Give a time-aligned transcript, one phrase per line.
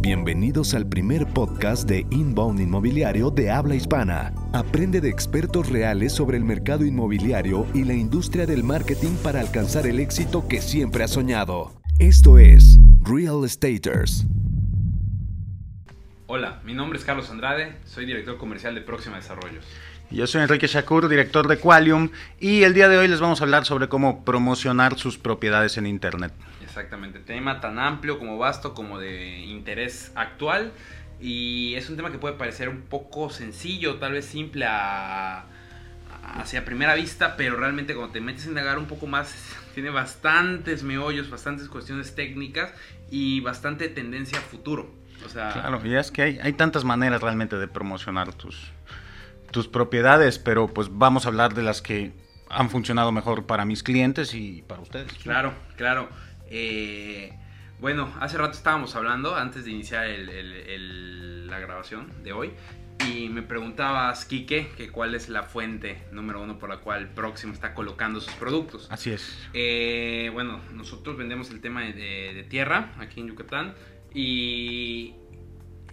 [0.00, 4.34] Bienvenidos al primer podcast de Inbound Inmobiliario de habla hispana.
[4.52, 9.86] Aprende de expertos reales sobre el mercado inmobiliario y la industria del marketing para alcanzar
[9.86, 11.80] el éxito que siempre has soñado.
[11.98, 14.26] Esto es Real Estaters.
[16.26, 19.64] Hola, mi nombre es Carlos Andrade, soy director comercial de Próxima Desarrollos.
[20.10, 23.44] Yo soy Enrique Shakur, director de Qualium, y el día de hoy les vamos a
[23.44, 26.32] hablar sobre cómo promocionar sus propiedades en Internet.
[26.62, 30.72] Exactamente, tema tan amplio como vasto como de interés actual
[31.20, 35.46] y es un tema que puede parecer un poco sencillo, tal vez simple a,
[36.22, 39.34] hacia primera vista, pero realmente cuando te metes a indagar un poco más
[39.74, 42.72] tiene bastantes meollos, bastantes cuestiones técnicas
[43.10, 44.88] y bastante tendencia a futuro.
[45.24, 48.70] O sea, claro, y es que hay, hay tantas maneras realmente de promocionar tus,
[49.50, 52.12] tus propiedades, pero pues vamos a hablar de las que
[52.48, 55.12] han funcionado mejor para mis clientes y para ustedes.
[55.14, 56.08] Claro, claro.
[56.48, 57.32] Eh,
[57.80, 62.52] bueno, hace rato estábamos hablando, antes de iniciar la grabación de hoy,
[63.04, 67.52] y me preguntabas, Quique, que cuál es la fuente número uno por la cual Próximo
[67.52, 68.88] está colocando sus productos.
[68.90, 69.48] Así es.
[69.52, 73.74] Eh, bueno, nosotros vendemos el tema de, tierra aquí en Yucatán
[74.14, 75.14] y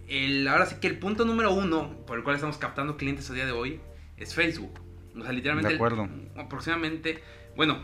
[0.07, 3.33] el, ahora sí que el punto número uno por el cual estamos captando clientes a
[3.33, 3.81] día de hoy
[4.17, 4.79] es Facebook.
[5.17, 5.69] O sea, literalmente.
[5.69, 6.09] De acuerdo.
[6.35, 7.23] aproximadamente,
[7.55, 7.83] bueno,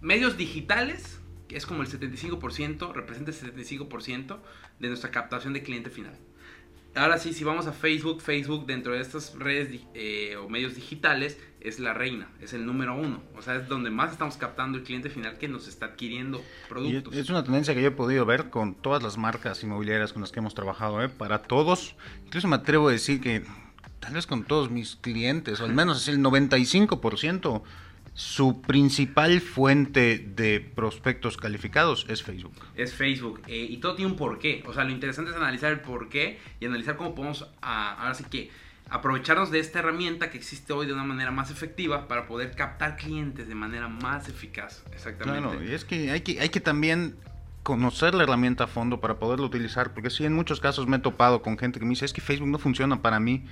[0.00, 4.38] medios digitales es como el 75%, representa el 75%
[4.78, 6.16] de nuestra captación de cliente final.
[6.94, 11.38] Ahora sí, si vamos a Facebook, Facebook dentro de estas redes eh, o medios digitales
[11.60, 13.22] es la reina, es el número uno.
[13.34, 17.14] O sea, es donde más estamos captando el cliente final que nos está adquiriendo productos.
[17.14, 20.32] es una tendencia que yo he podido ver con todas las marcas inmobiliarias con las
[20.32, 21.08] que hemos trabajado, ¿eh?
[21.08, 21.96] para todos.
[22.26, 23.42] Incluso me atrevo a decir que
[24.00, 27.62] tal vez con todos mis clientes, o al menos es el 95%
[28.14, 32.54] su principal fuente de prospectos calificados es Facebook.
[32.76, 33.42] Es Facebook.
[33.46, 34.62] Eh, y todo tiene un porqué.
[34.66, 38.24] O sea, lo interesante es analizar el porqué y analizar cómo podemos, ah, ahora sí
[38.30, 38.50] que,
[38.90, 42.96] aprovecharnos de esta herramienta que existe hoy de una manera más efectiva para poder captar
[42.96, 44.84] clientes de manera más eficaz.
[44.92, 45.48] Exactamente.
[45.48, 47.16] Claro, y es que hay que, hay que también
[47.62, 51.00] conocer la herramienta a fondo para poderlo utilizar, porque sí, en muchos casos me he
[51.00, 53.46] topado con gente que me dice, es que Facebook no funciona para mí,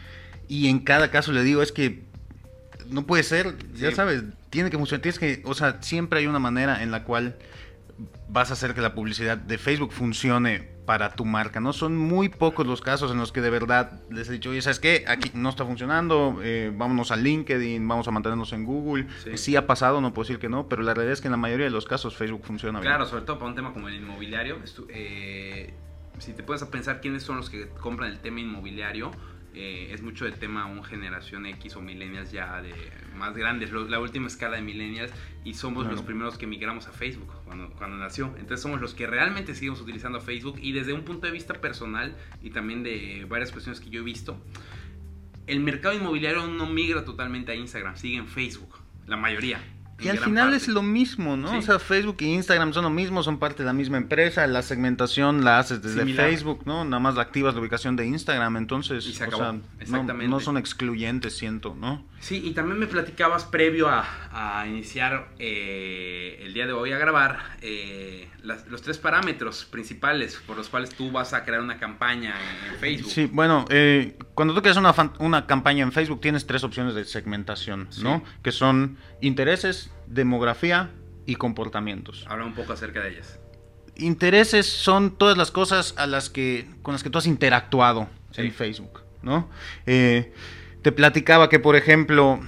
[0.46, 2.02] y en cada caso le digo, es que
[2.90, 6.38] no puede ser, ya sabes, tiene que funcionar, tienes que, o sea, siempre hay una
[6.38, 7.36] manera en la cual
[8.28, 11.72] vas a hacer que la publicidad de Facebook funcione para tu marca, ¿no?
[11.72, 14.80] Son muy pocos los casos en los que de verdad les he dicho, oye, ¿sabes
[14.80, 15.04] qué?
[15.06, 19.06] Aquí no está funcionando, eh, vámonos a LinkedIn, vamos a mantenernos en Google.
[19.36, 19.54] Sí.
[19.54, 21.66] ha pasado, no puedo decir que no, pero la realidad es que en la mayoría
[21.66, 22.90] de los casos Facebook funciona bien.
[22.90, 24.58] Claro, sobre todo para un tema como el inmobiliario,
[24.88, 25.72] eh,
[26.18, 29.12] si te puedes pensar quiénes son los que compran el tema inmobiliario,
[29.54, 32.72] eh, es mucho de tema un generación X o millennials ya de
[33.16, 35.12] más grandes, la última escala de millennials
[35.44, 38.26] y somos los primeros que migramos a Facebook cuando, cuando nació.
[38.38, 42.16] Entonces somos los que realmente seguimos utilizando Facebook y desde un punto de vista personal
[42.42, 44.40] y también de varias cuestiones que yo he visto,
[45.46, 49.60] el mercado inmobiliario no migra totalmente a Instagram, sigue en Facebook, la mayoría.
[50.02, 51.58] Y al final es lo mismo, ¿no?
[51.58, 54.62] O sea, Facebook e Instagram son lo mismo, son parte de la misma empresa, la
[54.62, 56.84] segmentación la haces desde Facebook, ¿no?
[56.84, 59.28] Nada más la activas la ubicación de Instagram, entonces, o sea,
[60.28, 62.04] no, son excluyentes, siento, ¿no?
[62.20, 67.56] Sí, y también me platicabas previo a, iniciar eh, el día de hoy a grabar
[67.62, 72.34] eh, los tres parámetros principales por los cuales tú vas a crear una campaña
[72.68, 73.10] en, Facebook.
[73.10, 77.04] Sí, bueno, eh, cuando tú creas una, una campaña en Facebook tienes tres opciones de
[77.04, 78.22] segmentación, ¿no?
[78.42, 80.90] Que son intereses, demografía
[81.26, 82.24] y comportamientos.
[82.28, 83.38] Habla un poco acerca de ellas.
[83.96, 88.52] Intereses son todas las cosas a las que, con las que tú has interactuado en
[88.52, 89.48] Facebook, ¿no?
[89.86, 90.32] Eh,
[90.82, 92.40] te platicaba que, por ejemplo,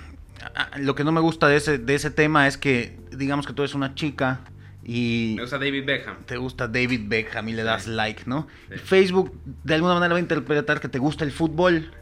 [0.79, 3.63] lo que no me gusta de ese, de ese tema es que, digamos que tú
[3.63, 4.41] eres una chica
[4.85, 5.35] y...
[5.37, 6.25] Me gusta David Beckham.
[6.25, 8.49] Te gusta David Beckham y le das like, ¿no?
[8.85, 11.93] Facebook de alguna manera va a interpretar que te gusta el fútbol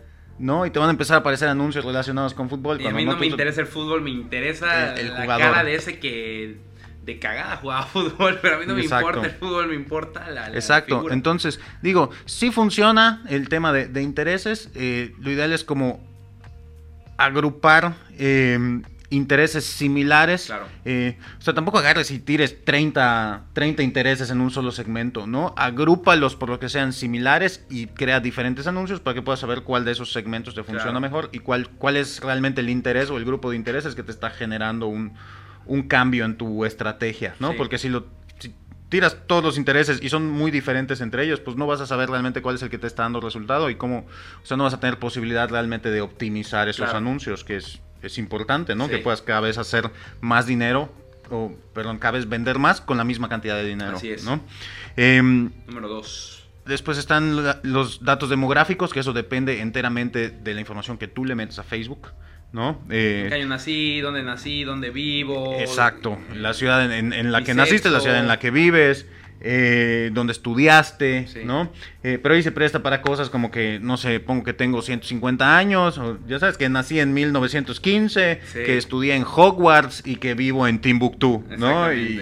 [0.40, 0.64] ¿no?
[0.66, 2.80] Y te van a empezar a aparecer anuncios relacionados con fútbol.
[2.80, 5.98] Y a mí no, me interesa el fútbol, me interesa el, la cara de ese
[5.98, 6.56] que
[7.04, 10.48] de cagada jugaba fútbol, pero a mí no me importa el fútbol, me importa la,
[10.48, 16.00] Exacto, entonces, digo, si funciona el tema de, intereses, eh, lo ideal es como
[17.18, 20.46] agrupar eh, intereses similares.
[20.46, 20.66] Claro.
[20.84, 25.52] Eh, o sea, tampoco agarres y tires 30, 30 intereses en un solo segmento, ¿no?
[25.56, 29.84] Agrúpalos por lo que sean similares y crea diferentes anuncios para que puedas saber cuál
[29.84, 33.24] de esos segmentos te funciona mejor y cuál, cuál es realmente el interés o el
[33.24, 35.12] grupo de intereses que te está generando un,
[35.88, 37.54] cambio en tu estrategia, ¿no?
[37.56, 38.06] Porque si lo
[38.88, 42.10] tiras todos los intereses y son muy diferentes entre ellos, pues no vas a saber
[42.10, 44.06] realmente cuál es el que te está dando resultado y cómo,
[44.42, 48.18] o sea, no vas a tener posibilidad realmente de optimizar esos anuncios, que es es
[48.18, 48.88] importante, ¿no?
[48.88, 50.92] Que puedas cada vez hacer más dinero
[51.30, 53.96] o perdón, cada vez vender más con la misma cantidad de dinero.
[53.96, 54.24] Así es.
[54.24, 54.40] ¿no?
[54.96, 56.44] Em, Número dos.
[56.66, 61.34] Después están los datos demográficos, que eso depende enteramente de la información que tú le
[61.34, 62.08] metes a Facebook,
[62.52, 62.80] ¿no?
[62.90, 64.00] Eh, ¿En qué año nací?
[64.00, 64.62] ¿Dónde nací?
[64.64, 65.56] ¿Dónde vivo?
[65.58, 69.06] exacto, la ciudad en, en- en la que naciste, la ciudad en la que vives,
[69.40, 71.40] eh, donde estudiaste, Sí.
[71.44, 71.70] ¿no?
[72.02, 75.56] Eh, pero ahí se presta para cosas como que, no sé, pongo que tengo 150
[75.56, 78.58] años, o ya sabes, que nací en 1915, Sí.
[78.64, 81.92] que estudié en Hogwarts y que vivo en Timbuktu, ¿no?
[81.92, 82.20] Y.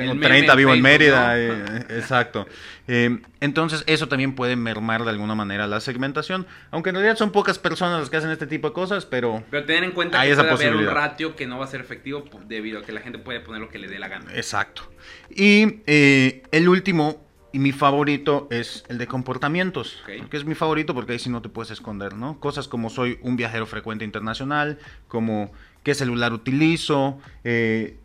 [0.00, 1.36] tengo El meme 30, en vivo en Mérida, ¿no?
[1.36, 2.46] eh, exacto.
[2.88, 7.30] Eh, entonces eso también puede mermar de alguna manera la segmentación, aunque en realidad son
[7.30, 10.28] pocas personas las que hacen este tipo de cosas, pero Pero tener en cuenta Hay
[10.28, 12.92] que esa puede haber un ratio que no va a ser efectivo debido a que
[12.92, 14.26] la gente puede poner lo que le dé la gana.
[14.34, 14.90] exacto.
[15.30, 20.10] Y eh, el último y mi favorito es el de comportamientos, Ok.
[20.18, 22.38] porque es mi favorito porque ahí sí no te puedes esconder, ¿no?
[22.38, 25.50] Cosas como soy un viajero frecuente internacional, como
[25.82, 27.96] qué celular utilizo, eh,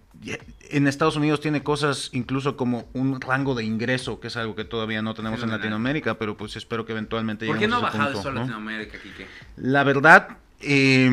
[0.70, 4.66] en Estados Unidos tiene cosas incluso como un rango de ingreso, que es algo que
[4.66, 8.14] todavía no tenemos en Fenomenal.Latinoamérica, pero pues espero que eventualmente ¿Por qué no ha bajado
[8.14, 8.40] punto, eso a ¿no?
[8.42, 9.28] Latinoamérica, Kike?
[9.58, 11.10] La verdad, eh,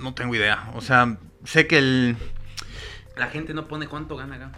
[0.00, 0.70] no tengo idea.
[0.74, 2.16] O sea, sé que el...
[3.16, 4.52] La gente no pone cuánto gana acá.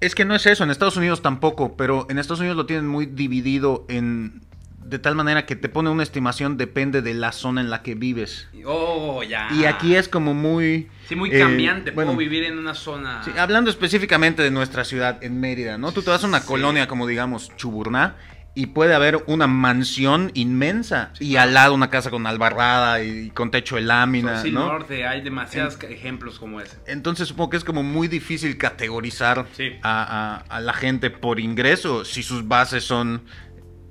[0.00, 2.88] Es que no es eso, en Estados Unidos tampoco, pero en Estados Unidos lo tienen
[2.88, 4.45] muy dividido en...
[4.88, 7.94] De tal manera que te pone una estimación, depende de la zona en la que
[7.96, 8.48] vives.
[8.64, 9.48] Oh, ya.
[9.52, 10.88] Y aquí es como muy...
[11.08, 11.90] Sí, muy eh, cambiante.
[11.90, 13.22] bueno, Puedo vivir en una zona.
[13.24, 15.90] Sí, hablando específicamente de nuestra ciudad, en Mérida, ¿no?
[15.92, 16.46] Tú te vas a una Sí.
[16.46, 18.16] colonia como digamos Chuburná
[18.54, 23.50] y puede haber una mansión inmensa y al lado una casa con albarrada y con
[23.50, 24.66] techo de lámina, sí, ¿no?
[24.66, 26.78] norte, hay demasiados ejemplos como ese.
[26.86, 29.72] Entonces supongo que es como muy difícil categorizar Sí.
[29.82, 33.22] a, a- a la gente por ingreso si sus bases son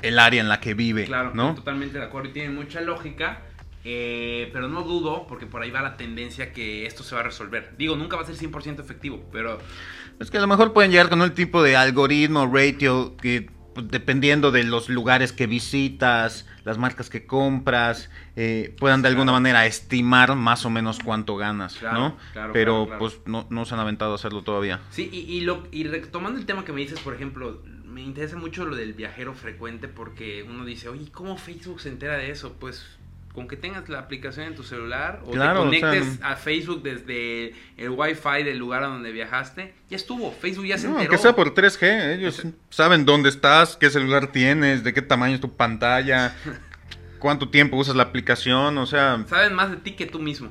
[0.07, 1.49] el área en la que vive, Claro, ¿no?
[1.49, 3.41] estoy totalmente de acuerdo y tiene mucha lógica.
[3.87, 7.23] eh, pero no dudo, porque por ahí va la tendencia que esto se va a
[7.25, 7.75] resolver.
[7.77, 9.59] Digo, nunca va a ser 100% efectivo, pero
[10.19, 13.87] Es que a lo mejor pueden llegar con un tipo de algoritmo, ratio, que pues,
[13.89, 19.67] dependiendo de los lugares que visitas, las marcas que compras, eh, puedan de alguna manera
[19.67, 22.17] estimar más o menos cuánto ganas, Claro, ¿no?
[22.33, 24.79] claro, Pero pues no, no se han aventado a hacerlo todavía.
[24.89, 27.61] Sí, y, y, lo, y retomando el tema que me dices, por ejemplo,
[27.95, 32.18] me interesa mucho lo del viajero frecuente porque uno dice, oye, ¿cómo Facebook se entera
[32.18, 32.57] de eso?
[32.59, 32.86] Pues
[33.33, 36.36] con que tengas la aplicación en tu celular o Claro, o te sea, conectes a
[36.36, 40.95] Facebook desde el Wi-Fi del lugar a donde viajaste, ya estuvo, Facebook ya se No,
[40.95, 41.09] enteró.
[41.13, 45.41] aunque sea por 3G, ellos saben dónde estás, qué celular tienes, de qué tamaño es
[45.41, 46.36] tu pantalla,
[47.19, 50.50] cuánto tiempo usas la aplicación, o sea, Saben más de ti que tú mismo.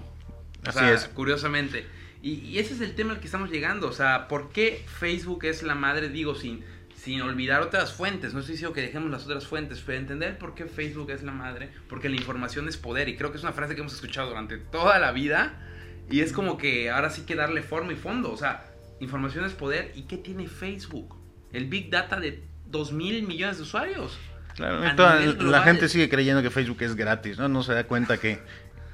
[0.65, 1.09] O Así sea, es.
[1.09, 1.87] Curiosamente.
[2.23, 3.87] Y, y ese es el tema al que estamos llegando.
[3.87, 6.09] O sea, ¿por qué Facebook es la madre?
[6.09, 6.65] Digo, sin,
[7.05, 8.33] sin olvidar otras fuentes.
[8.33, 11.33] No estoy diciendo que dejemos las otras fuentes, pero entender por qué Facebook es la
[11.33, 11.71] madre.
[11.89, 13.09] Porque la información es poder.
[13.11, 15.53] Y creo que es una frase que hemos escuchado durante toda la vida.
[16.11, 18.33] Y es como que ahora sí que darle forma y fondo.
[18.33, 18.65] O sea,
[19.01, 19.93] información es poder.
[19.95, 21.17] ¿Y qué tiene Facebook?
[21.53, 24.19] El Big Data de 2 mil millones de usuarios.
[24.57, 27.49] claro, toda- la gente sigue creyendo que Facebook es gratis, ¿no?
[27.49, 28.41] No se da cuenta que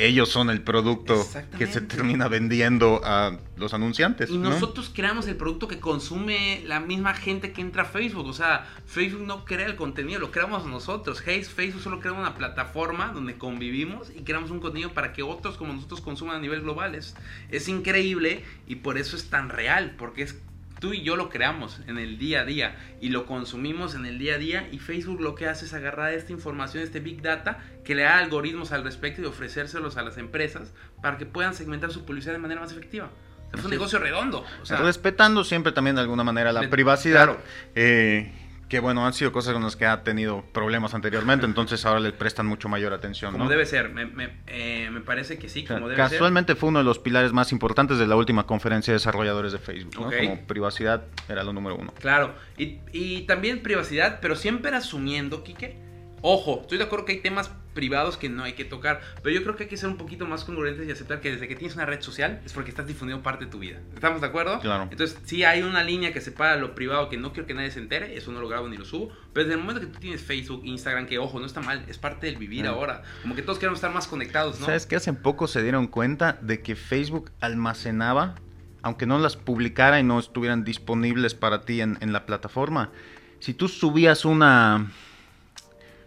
[0.06, 1.26] ellos son el producto
[1.58, 4.30] que se termina vendiendo a los anunciantes.
[4.30, 4.50] Y ¿no?
[4.50, 8.26] nosotros creamos el producto que consume la misma gente que entra a Facebook.
[8.26, 11.22] O sea, Facebook no crea el contenido, lo creamos nosotros.
[11.24, 15.56] Hey, Facebook solo crea una plataforma donde convivimos y creamos un contenido para que otros
[15.56, 16.94] como nosotros consuman a nivel global.
[16.94, 17.14] Es,
[17.50, 20.36] es increíble y por eso es tan real, porque es
[20.80, 24.18] tú y yo lo creamos en el día a día y lo consumimos en el
[24.18, 27.58] día a día y Facebook lo que hace es agarrar esta información, este big data,
[27.84, 30.72] que le da algoritmos al respecto y ofrecérselos a las empresas
[31.02, 33.10] para que puedan segmentar su publicidad de manera más efectiva.
[33.52, 34.44] Es un negocio redondo.
[34.62, 37.24] O sea, Respetando siempre también de alguna manera la de- privacidad.
[37.24, 37.40] claro.
[37.74, 38.32] eh,
[38.70, 42.12] que bueno, han sido cosas con las que ha tenido problemas anteriormente, entonces ahora le
[42.12, 43.32] prestan mucho mayor atención.
[43.32, 43.50] como ¿no?
[43.50, 46.10] debe ser, me, me- eh, me parece que sí, O sea, como debe ser.
[46.12, 49.58] casualmente fue uno de los pilares más importantes de la última conferencia de desarrolladores de
[49.58, 49.94] Facebook.
[49.94, 51.92] Como privacidad era lo número uno.
[52.00, 55.76] Claro, y, y también privacidad, pero siempre asumiendo, Quique.
[56.22, 59.42] Ojo, estoy de acuerdo que hay temas privados que no hay que tocar, pero yo
[59.42, 61.76] creo que hay que ser un poquito más congruentes y aceptar que desde que tienes
[61.76, 63.78] una red social es porque estás difundiendo parte de tu vida.
[63.94, 64.58] ¿Estamos de acuerdo?
[64.60, 64.88] Claro.
[64.90, 67.78] Entonces, sí hay una línea que separa lo privado que no quiero que nadie se
[67.78, 70.22] entere, eso no lo grabo ni lo subo, pero desde el momento que tú tienes
[70.22, 72.70] Facebook, Instagram, que ojo, no está mal, es parte del vivir Ah.
[72.70, 73.02] ahora.
[73.22, 74.66] Como que todos queremos estar más conectados, ¿no?
[74.66, 78.34] ¿Sabes que Hace poco se dieron cuenta de que Facebook almacenaba,
[78.82, 82.90] aunque no las publicara y no estuvieran disponibles para ti en, en la plataforma,
[83.38, 84.90] si tú subías una...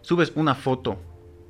[0.02, 1.02] Subes una foto,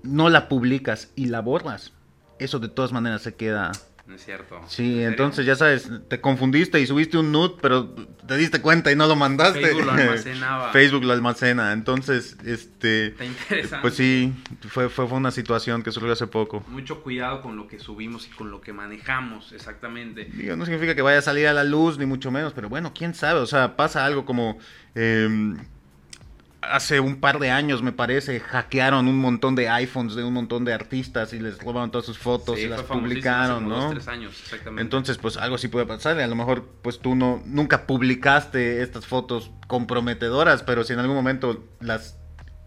[0.03, 1.93] no la publicas y la borras,
[2.39, 3.71] eso de todas maneras se queda
[4.05, 4.61] No es cierto.
[4.67, 7.95] Sí, entonces ya sabes, te confundiste y subiste un nude, pero
[8.27, 9.61] te diste cuenta y no lo mandaste.
[9.61, 10.71] Facebook lo almacenaba.
[10.73, 11.71] Facebook lo almacena.
[11.71, 13.07] Entonces, este.
[13.07, 13.81] Está interesante.
[13.81, 14.33] Pues sí,
[14.67, 16.65] fue, fue, fue una situación que surgió hace poco.
[16.67, 20.25] Mucho cuidado con lo que subimos y con lo que manejamos, exactamente.
[20.25, 22.91] Digo, no significa que vaya a salir a la luz, ni mucho menos, pero bueno,
[22.93, 23.39] quién sabe.
[23.39, 24.57] O sea, pasa algo como.
[24.95, 25.55] Eh,
[26.71, 30.65] hace un par de años, me parece, hackearon un montón de iPhones de un montón
[30.65, 33.75] de artistas y les robaron todas sus fotos Sí, y las publicaron, ¿no?
[33.75, 34.81] dos, tres años, exactamente.
[34.81, 36.19] Entonces, pues algo así puede pasar.
[36.19, 41.15] A lo mejor, pues tú no nunca publicaste estas fotos comprometedoras, pero si en algún
[41.15, 42.17] momento las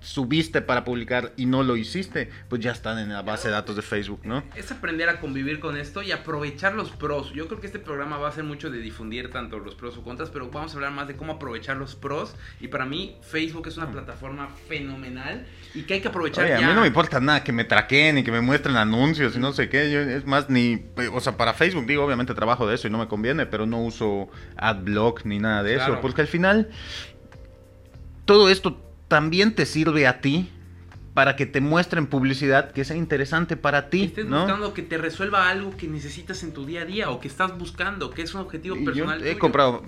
[0.06, 3.74] subiste para publicar y no lo hiciste, pues ya están en la base de datos
[3.74, 4.44] de Facebook, ¿no?
[4.54, 7.32] es aprender a convivir con esto y aprovechar los pros.
[7.32, 10.02] Yo creo que este programa va a ser mucho de difundir tanto los pros o
[10.04, 12.34] contras, pero vamos a hablar más de cómo aprovechar los pros.
[12.60, 15.44] Y para mí, Facebook es una plataforma fenomenal
[15.74, 16.68] y que hay que aprovechar Oye, a ya.
[16.68, 19.52] mí no me importa nada que me traqueen y que me muestren anuncios y no
[19.52, 19.90] sé qué.
[19.90, 20.86] Yo, es más, ni.
[21.12, 23.82] O sea, para Facebook, digo, obviamente trabajo de eso y no me conviene, pero no
[23.82, 25.94] uso AdBlock ni nada de Claro.
[25.94, 26.00] eso.
[26.00, 26.68] Porque al final,
[28.24, 30.50] todo esto también te sirve a ti
[31.14, 34.40] para que te muestren publicidad que sea interesante para que ti, estés ¿no?
[34.42, 37.56] buscando que te resuelva algo que necesitas en tu día a día o que estás
[37.56, 39.20] buscando, que es un objetivo Y yo personal.
[39.22, 39.38] he tuyo.
[39.38, 39.82] comprado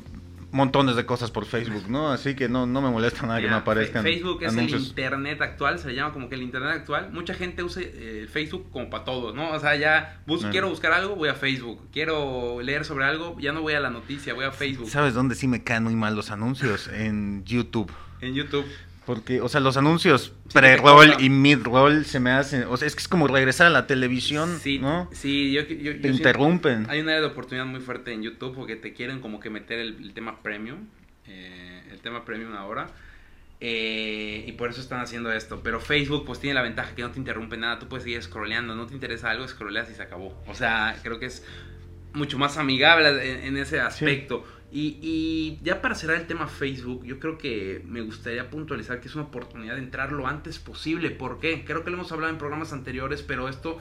[0.51, 2.11] montones de cosas por Facebook, ¿no?
[2.11, 5.79] Así que no, no me molesta nada que me aparezcan Facebook es el internet actual,
[5.79, 7.11] se le llama como que el internet actual.
[7.13, 9.51] Mucha gente usa eh, Facebook como para todo, ¿no?
[9.51, 11.89] O sea, ya bus quiero buscar algo, voy a Facebook.
[11.93, 14.89] Quiero leer sobre algo, ya no voy a la noticia, voy a Facebook.
[14.89, 16.89] ¿Sabes dónde sí me caen muy mal los anuncios?
[16.89, 17.93] En YouTube.
[18.23, 18.65] En YouTube.
[19.09, 22.65] Porque, o sea, los anuncios Sí, pre-roll y mid-roll se me hacen.
[22.69, 25.09] O sea, es que es como regresar a la televisión, Sí, ¿no?
[25.13, 26.85] sí, yo, yo- yo Te interrumpen.
[26.91, 29.79] Hay un área de oportunidad muy fuerte en YouTube porque te quieren como que meter
[29.79, 30.89] el, el tema premium,
[31.27, 32.89] eh, el tema premium ahora.
[33.61, 35.63] eh, y por eso están haciendo esto.
[35.65, 37.79] Pero Facebook pues tiene la ventaja que no te interrumpe nada.
[37.79, 38.77] Tú puedes seguir scrolleando.
[38.77, 40.39] No te interesa algo, scrolleas y se acabó.
[40.47, 41.45] O sea, creo que es
[42.13, 44.45] mucho más amigable en, en ese aspecto.
[44.71, 49.09] Y, y ya para cerrar el tema Facebook, yo creo que me gustaría puntualizar que
[49.09, 51.11] es una oportunidad de entrar lo antes posible.
[51.11, 51.65] ¿Por qué?
[51.65, 53.81] Creo que lo hemos hablado en programas anteriores, pero esto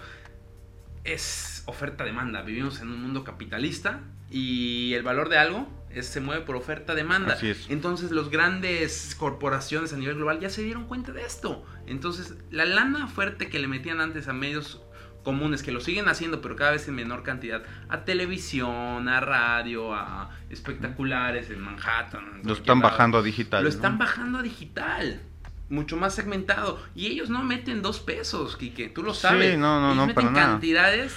[1.03, 2.41] es oferta-demanda.
[2.41, 7.38] Vivimos en un mundo capitalista y el valor de algo es, se mueve por oferta-demanda.
[7.70, 11.65] Entonces los grandes corporaciones a nivel global ya se dieron cuenta de esto.
[11.86, 14.82] Entonces la lana fuerte que le metían antes a medios
[15.27, 19.93] comunes, que lo siguen haciendo, pero cada vez en menor cantidad, a televisión, a radio,
[19.93, 22.39] a espectaculares en Manhattan.
[22.41, 22.91] en Lo están lado.
[22.91, 23.62] bajando a digital.
[23.62, 23.75] Lo ¿no?
[23.75, 25.22] están bajando a digital.
[25.69, 26.81] Mucho más segmentado.
[26.96, 28.88] Y ellos no meten dos pesos, Kike.
[28.88, 29.57] Tú lo Sí, sabes.
[29.57, 30.46] no, no, Ellos no, meten para nada.
[30.53, 31.13] cantidades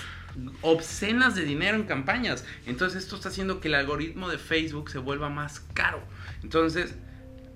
[0.62, 2.44] obscenas de dinero en campañas.
[2.66, 6.02] Entonces esto está haciendo que el algoritmo de Facebook se vuelva más caro.
[6.42, 6.96] Entonces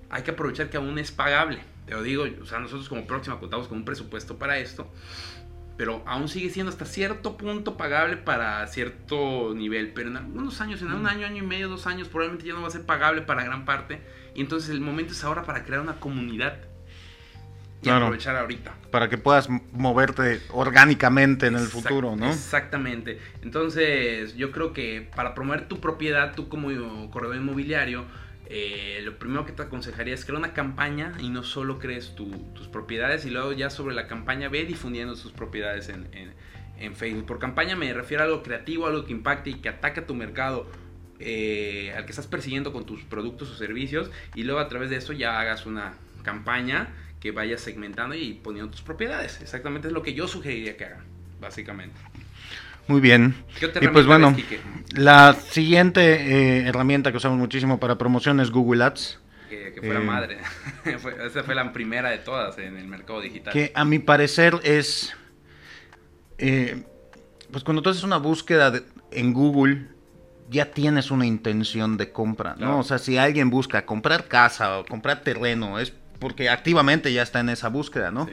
[0.09, 1.59] hay que aprovechar que aún es pagable.
[1.85, 4.89] Te lo digo, o sea, nosotros como próxima contamos con un presupuesto para esto.
[5.77, 9.91] Pero aún sigue siendo hasta cierto punto pagable para cierto nivel.
[9.93, 12.61] Pero en algunos años, en un año, año y medio, dos años, probablemente ya no
[12.61, 14.01] va a ser pagable para gran parte.
[14.35, 16.57] Y entonces el momento es ahora para crear una comunidad.
[17.81, 18.05] Y Claro.
[18.05, 18.73] aprovechar ahorita.
[18.89, 22.31] Para que puedas moverte orgánicamente en el futuro, ¿no?
[22.31, 23.19] Exactamente.
[23.43, 28.05] Entonces, yo creo que para promover tu propiedad, tú como corredor inmobiliario,
[28.47, 32.29] eh, lo primero que te aconsejaría es crear una campaña y no solo crees tu-
[32.53, 36.33] tus propiedades y luego ya sobre la campaña ve difundiendo tus propiedades en, en-
[36.77, 37.25] en Facebook.
[37.25, 40.13] Por campaña me refiero a algo creativo, algo que impacte y que ataque a tu
[40.15, 40.67] mercado.
[41.19, 44.97] eh, al que estás persiguiendo con tus productos o servicios y luego a través de
[44.97, 46.89] eso ya hagas una campaña
[47.21, 49.39] que vayas segmentando y poniendo tus propiedades.
[49.41, 51.05] Exactamente es lo que yo sugeriría que hagan,
[51.39, 51.95] básicamente.
[52.87, 53.35] Muy bien.
[53.59, 54.59] ¿Qué otra Y pues bueno, ves,
[54.93, 56.01] la siguiente
[56.61, 59.19] eh, herramienta que usamos muchísimo para promoción es Google Ads.
[59.49, 60.37] Que, que fue la Eh, madre.
[61.25, 63.53] Esa fue la primera de todas en el mercado digital.
[63.53, 65.13] Que a mi parecer es.
[66.37, 66.83] eh,
[67.51, 69.87] pues cuando tú haces una búsqueda de- en Google,
[70.49, 72.79] ya tienes una intención de compra, ¿no?
[72.79, 77.39] O sea, si alguien busca comprar casa o comprar terreno, es porque activamente ya está
[77.39, 78.25] en esa búsqueda, ¿no?
[78.25, 78.31] Sí.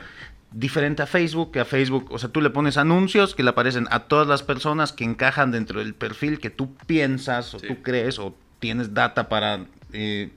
[0.53, 3.87] Diferente a Facebook, que a Facebook, o sea, tú le pones anuncios que le aparecen
[3.91, 7.69] a todas las personas que encajan dentro del perfil que tú piensas o Sí.
[7.69, 10.31] tú crees o tienes data para eh,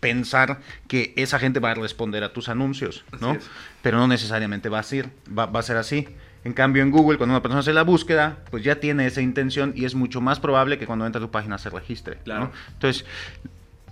[0.00, 3.36] pensar que esa gente va a responder a tus anuncios, ¿no?
[3.82, 6.08] Pero no necesariamente va a ser, va, va a ser así.
[6.44, 9.72] En cambio, en Google, cuando una persona hace la búsqueda, pues ya tiene esa intención
[9.74, 12.16] y es mucho más probable que cuando entra a tu página se registre.
[12.16, 12.22] ¿no?
[12.24, 12.52] Claro.
[12.74, 13.04] Entonces,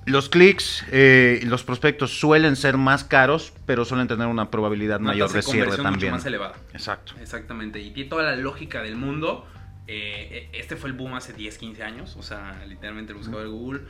[0.06, 5.10] los clics eh, los prospectos suelen ser más caros, pero suelen tener una probabilidad Una
[5.10, 5.92] mayor de cierre también.
[5.94, 6.54] mucho más elevada.
[6.72, 7.12] Exacto.
[7.20, 7.80] Exactamente.
[7.80, 9.46] Y tiene toda la lógica del mundo.
[9.88, 12.16] Eh, este fue el boom hace 10, 15 años.
[12.16, 13.80] O sea, literalmente el buscador de Google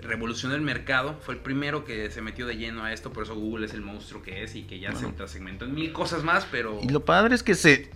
[0.00, 1.16] revolucionó el mercado.
[1.20, 3.12] Fue el primero que se metió de lleno a esto.
[3.12, 5.12] Por eso Google es el monstruo que es y que ya Bueno.
[5.18, 6.46] se segmentó en mil cosas más.
[6.50, 7.90] Pero Y lo padre es que se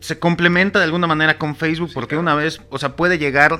[0.00, 3.58] se complementa de alguna manera con Facebook porque una vez, o sea, puede llegar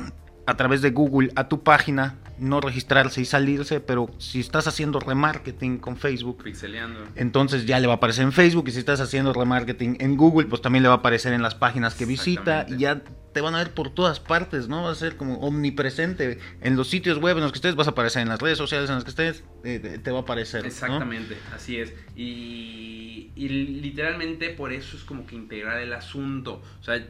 [0.48, 4.98] a través de Google a tu página, no registrarse y salirse, pero si estás haciendo
[4.98, 7.00] remarketing con Facebook, Pixeleando.
[7.16, 10.46] entonces ya le va a aparecer en Facebook y si estás haciendo remarketing en Google,
[10.46, 13.02] pues también le va a aparecer en las páginas que visita y ya
[13.34, 14.84] te van a ver por todas partes, ¿no?
[14.84, 17.90] Va a ser como omnipresente en los sitios web en los que estés, vas a
[17.90, 20.62] aparecer en las redes sociales en las que estés, eh, te va a aparecer.
[20.62, 20.66] ¿no?
[20.68, 21.92] Exactamente, así es.
[22.16, 26.62] Y, y literalmente por eso es como que integrar el asunto.
[26.80, 27.06] O sea,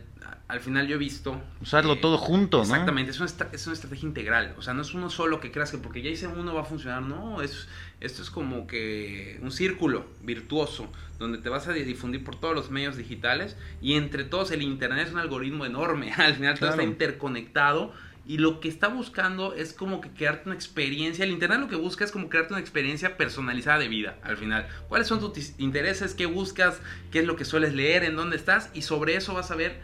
[0.49, 1.41] al final yo he visto...
[1.61, 2.63] Usarlo todo junto, ¿no?
[2.65, 4.55] Exactamente, es una, es una, estrategia integral.
[4.59, 6.65] O sea, no es uno solo que creas que porque ya hice uno va a
[6.65, 7.03] funcionar.
[7.03, 7.69] No, es,
[8.01, 12.71] esto es como que un círculo virtuoso donde te vas a difundir por todos los
[12.71, 16.13] medios digitales y entre todos el Internet es un algoritmo enorme.
[16.17, 17.93] Al final todo está interconectado
[18.27, 21.25] y lo que está buscando es como que crearte una experiencia.
[21.25, 24.69] El Internet lo que busca es como crearte una experiencia personalizada de vida al final.
[24.89, 26.15] ¿Cuáles son tus intereses?
[26.15, 26.81] ¿Qué buscas?
[27.11, 28.05] ¿Qué es lo que sueles leer?
[28.05, 28.71] ¿En dónde estás?
[28.75, 29.81] Y sobre eso vas a ver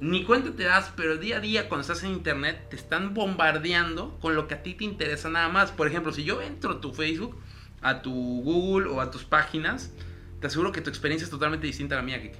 [0.00, 4.18] ni cuenta te das, pero día a día cuando estás en internet te están bombardeando
[4.20, 5.72] con lo que a ti te interesa nada más.
[5.72, 7.36] Por ejemplo, si yo entro a tu Facebook,
[7.82, 9.92] a tu Google o a tus páginas,
[10.40, 12.38] te aseguro que tu experiencia es totalmente distinta a la mía, Kike.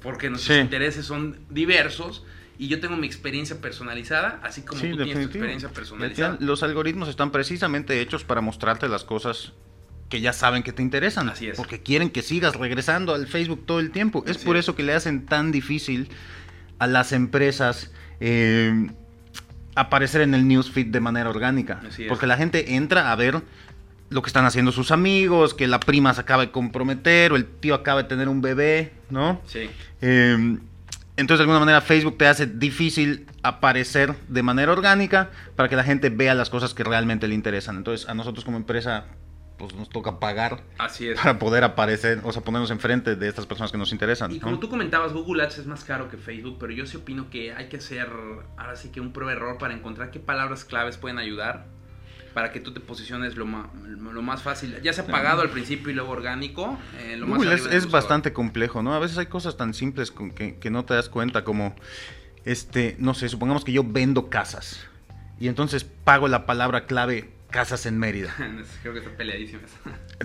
[0.00, 0.62] Porque nuestros sí.
[0.62, 2.24] intereses son diversos
[2.58, 6.36] y yo tengo mi experiencia personalizada, así como sí, tú tienes tu experiencia personalizada.
[6.40, 9.52] Los algoritmos están precisamente hechos para mostrarte las cosas
[10.08, 11.28] que ya saben que te interesan.
[11.28, 11.56] Así es.
[11.56, 14.22] Porque quieren que sigas regresando al Facebook todo el tiempo.
[14.22, 16.08] Así es por eso que le hacen tan difícil
[16.78, 18.90] a las empresas eh,
[19.74, 21.80] aparecer en el newsfeed de manera orgánica.
[22.08, 23.42] Porque la gente entra a ver
[24.10, 27.46] lo que están haciendo sus amigos, que la prima se acaba de comprometer o el
[27.46, 29.40] tío acaba de tener un bebé, ¿no?
[29.46, 29.68] Sí.
[30.00, 30.58] Eh,
[31.18, 35.82] entonces, de alguna manera, Facebook te hace difícil aparecer de manera orgánica para que la
[35.82, 37.76] gente vea las cosas que realmente le interesan.
[37.76, 39.04] Entonces, a nosotros como empresa,
[39.58, 41.20] pues nos toca pagar Así es.
[41.20, 44.32] para poder aparecer, o sea, ponernos enfrente de estas personas que nos interesan.
[44.32, 44.58] Y como ¿no?
[44.58, 47.68] tú comentabas, Google Ads es más caro que Facebook, pero yo sí opino que hay
[47.68, 48.08] que hacer
[48.56, 51.66] ahora sí que un prueba error para encontrar qué palabras claves pueden ayudar
[52.34, 55.90] para que tú te posiciones lo más, lo más fácil, ya sea pagado al principio
[55.90, 56.78] y luego orgánico.
[57.00, 58.94] Eh, lo Google más es, es bastante complejo, ¿no?
[58.94, 61.74] A veces hay cosas tan simples con que, que no te das cuenta, como,
[62.44, 64.86] este, no sé, supongamos que yo vendo casas
[65.40, 68.34] y entonces pago la palabra clave casas en Mérida.
[68.82, 69.62] Creo que está peleadísima.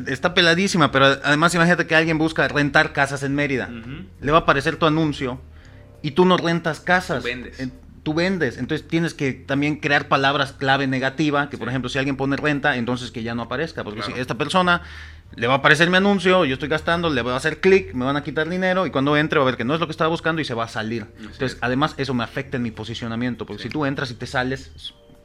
[0.07, 3.69] Está peladísima, pero además imagínate que alguien busca rentar casas en Mérida.
[3.71, 4.05] Uh -huh.
[4.21, 5.39] Le va a aparecer tu anuncio
[6.01, 7.19] y tú no rentas casas.
[7.19, 7.69] Tú vendes.
[8.03, 8.57] Tú vendes.
[8.57, 11.59] Entonces tienes que también crear palabras clave negativa, que sí.
[11.59, 13.83] por ejemplo si alguien pone renta, entonces que ya no aparezca.
[13.85, 14.15] Porque claro.
[14.15, 14.81] si esta persona
[15.37, 18.03] le va a aparecer mi anuncio, yo estoy gastando, le voy a hacer clic, me
[18.03, 19.91] van a quitar dinero y cuando entre va a ver que no es lo que
[19.91, 21.03] estaba buscando y se va a salir.
[21.03, 21.57] Así Entonces es.
[21.61, 23.69] además eso me afecta en mi posicionamiento, porque Sí.
[23.69, 24.71] si tú entras y te sales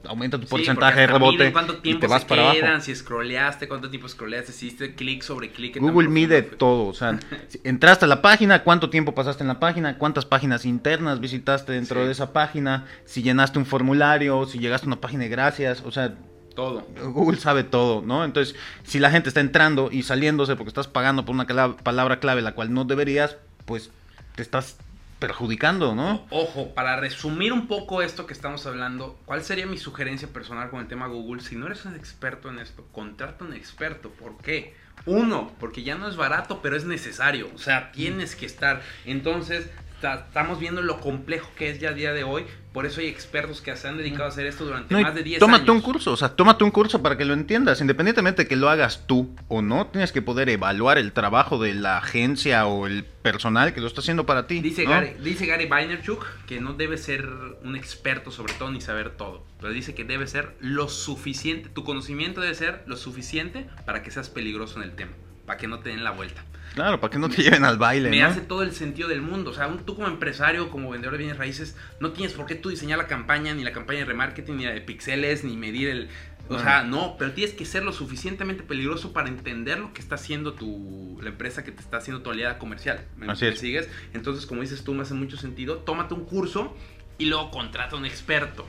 [0.07, 2.85] aumenta tu porcentaje de rebote y te vas para quedan, abajo.
[2.85, 5.79] si scrolleaste, cuánto tiempo scrolleaste, si hiciste clic sobre clic.
[5.79, 9.59] Google mide todo, o sea, si entraste a la página, cuánto tiempo pasaste en la
[9.61, 12.07] página, cuántas páginas internas visitaste dentro Sí.
[12.07, 15.91] de esa página, si llenaste un formulario, si llegaste a una página de gracias, o
[15.91, 16.15] sea,
[16.55, 16.85] Todo.
[17.13, 18.25] Google sabe todo, ¿no?
[18.25, 22.43] Entonces, si la gente está entrando y saliéndose porque estás pagando por una palabra clave
[22.43, 23.91] la cual no deberías, pues
[24.35, 24.77] te estás
[25.19, 26.27] perjudicando, ¿no?
[26.31, 30.81] Ojo, para resumir un poco esto que estamos hablando, ¿cuál sería mi sugerencia personal con
[30.81, 31.43] el tema Google?
[31.43, 34.11] Si no eres un experto en esto, contrata un experto.
[34.11, 34.75] ¿Por qué?
[35.07, 37.51] Uno, porque ya no es barato, pero es necesario.
[37.55, 38.83] O sea, tienes que estar.
[39.05, 39.69] Entonces,
[40.03, 42.45] estamos viendo lo complejo que es ya a día de hoy.
[42.73, 45.23] Por eso hay expertos que se han dedicado a hacer esto durante No, más de
[45.25, 45.77] 10 tómate años.
[45.77, 47.81] un curso, o sea, tómate un curso para que lo entiendas.
[47.81, 51.75] Independientemente de que lo hagas tú o no, tienes que poder evaluar el trabajo de
[51.75, 54.61] la agencia o el personal que lo está haciendo para ti.
[54.61, 54.91] Dice, ¿no?
[54.91, 57.27] Gary, dice Gary Vaynerchuk que no debe ser
[57.65, 61.83] un experto sobre todo ni saber todo, pero dice que debe ser lo suficiente, tu
[61.85, 65.13] conocimiento debe ser lo suficiente para que seas peligroso en el tema,
[65.49, 66.45] para que no te den la vuelta.
[66.75, 68.27] Claro, para que no te lleven al baile, Me ¿no?
[68.27, 71.39] hace todo el sentido del mundo, o sea, tú como empresario, como vendedor de bienes
[71.39, 74.65] raíces, no tienes por qué tú diseñar la campaña, ni la campaña de remarketing, ni
[74.65, 76.09] la de pixeles, ni medir el...
[76.51, 80.15] O sea, no, pero tienes que ser lo suficientemente peligroso para entender lo que está
[80.15, 83.05] haciendo tu, la empresa que te está haciendo tu aliada comercial.
[83.17, 83.59] ¿Me, Así me es.
[83.59, 83.89] sigues?
[84.15, 85.79] Entonces, como dices tú, me hace mucho sentido.
[85.79, 86.75] Tómate un curso
[87.19, 88.63] y luego contrata a un experto.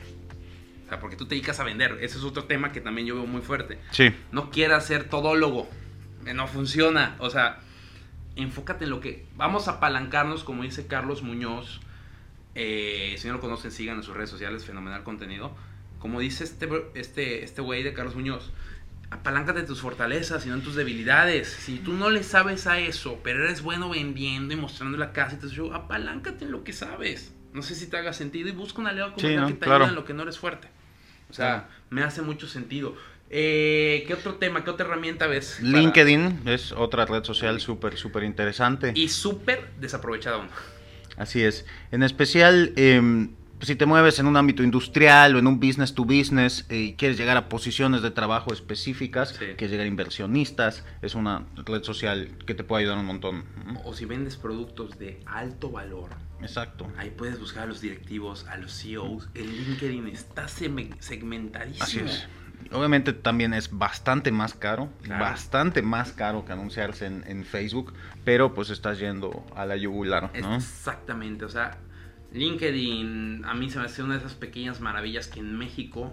[0.84, 1.98] O sea, porque tú te dedicas a vender.
[2.02, 3.78] Ese es otro tema que también yo veo muy fuerte.
[3.92, 4.12] Sí.
[4.30, 5.66] No quieras ser todólogo.
[6.26, 7.16] Eh, No funciona.
[7.18, 7.58] O sea,
[8.36, 9.26] enfócate en lo que...
[9.36, 11.80] Vamos a apalancarnos, como dice Carlos Muñoz.
[12.54, 14.64] Eh, si no lo conocen, sigan en sus redes sociales.
[14.64, 15.54] Fenomenal contenido.
[15.98, 18.50] Como dice este este este güey de Carlos Muñoz.
[19.10, 21.48] Apaláncate en tus fortalezas y no en tus debilidades.
[21.48, 25.34] Si tú no le sabes a eso, pero eres bueno vendiendo y mostrando la casa
[25.34, 27.34] y todo eso, apaláncate en lo que sabes.
[27.52, 29.46] No sé si te haga sentido y busca un aliado Sí, comercial ¿no?
[29.48, 29.84] que te Claro.
[29.84, 30.68] ayude en lo que no eres fuerte.
[31.28, 32.94] O sea, me hace mucho sentido.
[33.32, 35.58] Eh, ¿Qué otro tema, qué otra herramienta ves?
[35.60, 38.92] para- LinkedIn es otra red social súper, súper interesante.
[38.96, 40.48] Y súper desaprovechada aún.
[41.16, 41.64] Así es.
[41.92, 46.04] En especial, em, si te mueves en un ámbito industrial o en un business to
[46.04, 49.44] business eh, y quieres llegar a posiciones de trabajo específicas, Sí.
[49.56, 53.44] quieres llegar a inversionistas, es una red social que te puede ayudar un montón.
[53.84, 56.08] O si vendes productos de alto valor,
[56.42, 56.90] Exacto.
[56.96, 59.28] ahí puedes buscar a los directivos, a los CEOs.
[59.34, 61.84] El LinkedIn está segmentadísimo.
[61.84, 62.26] Así es.
[62.72, 65.24] Obviamente también es bastante más caro, Claro.
[65.24, 67.92] bastante más caro que anunciarse en, en Facebook,
[68.24, 70.54] pero pues estás yendo a la yugular, ¿no?
[70.56, 71.78] Exactamente, o sea,
[72.32, 76.12] LinkedIn a mí se me hace una de esas pequeñas maravillas que en México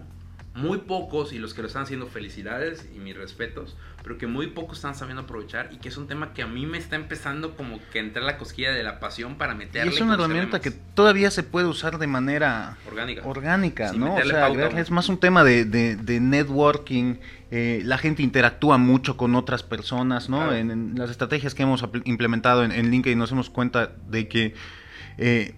[0.57, 4.47] muy pocos, y los que lo están haciendo felicidades y mis respetos, pero que muy
[4.47, 7.55] pocos están sabiendo aprovechar y que es un tema que a mí me está empezando
[7.55, 9.93] como que a entrar la cosquilla de la pasión para Y meterle.
[9.93, 13.21] es una herramienta que todavía se puede usar de manera orgánica.
[13.25, 14.15] orgánica, Sin ¿no?
[14.15, 14.47] O sea,
[14.79, 17.15] es más un tema de, de- de networking,
[17.51, 20.37] eh, la gente interactúa mucho con otras personas, ¿no?
[20.37, 20.55] Claro.
[20.55, 24.53] En, en las estrategias que hemos implementado en, en LinkedIn nos damos cuenta de que
[25.17, 25.55] eh,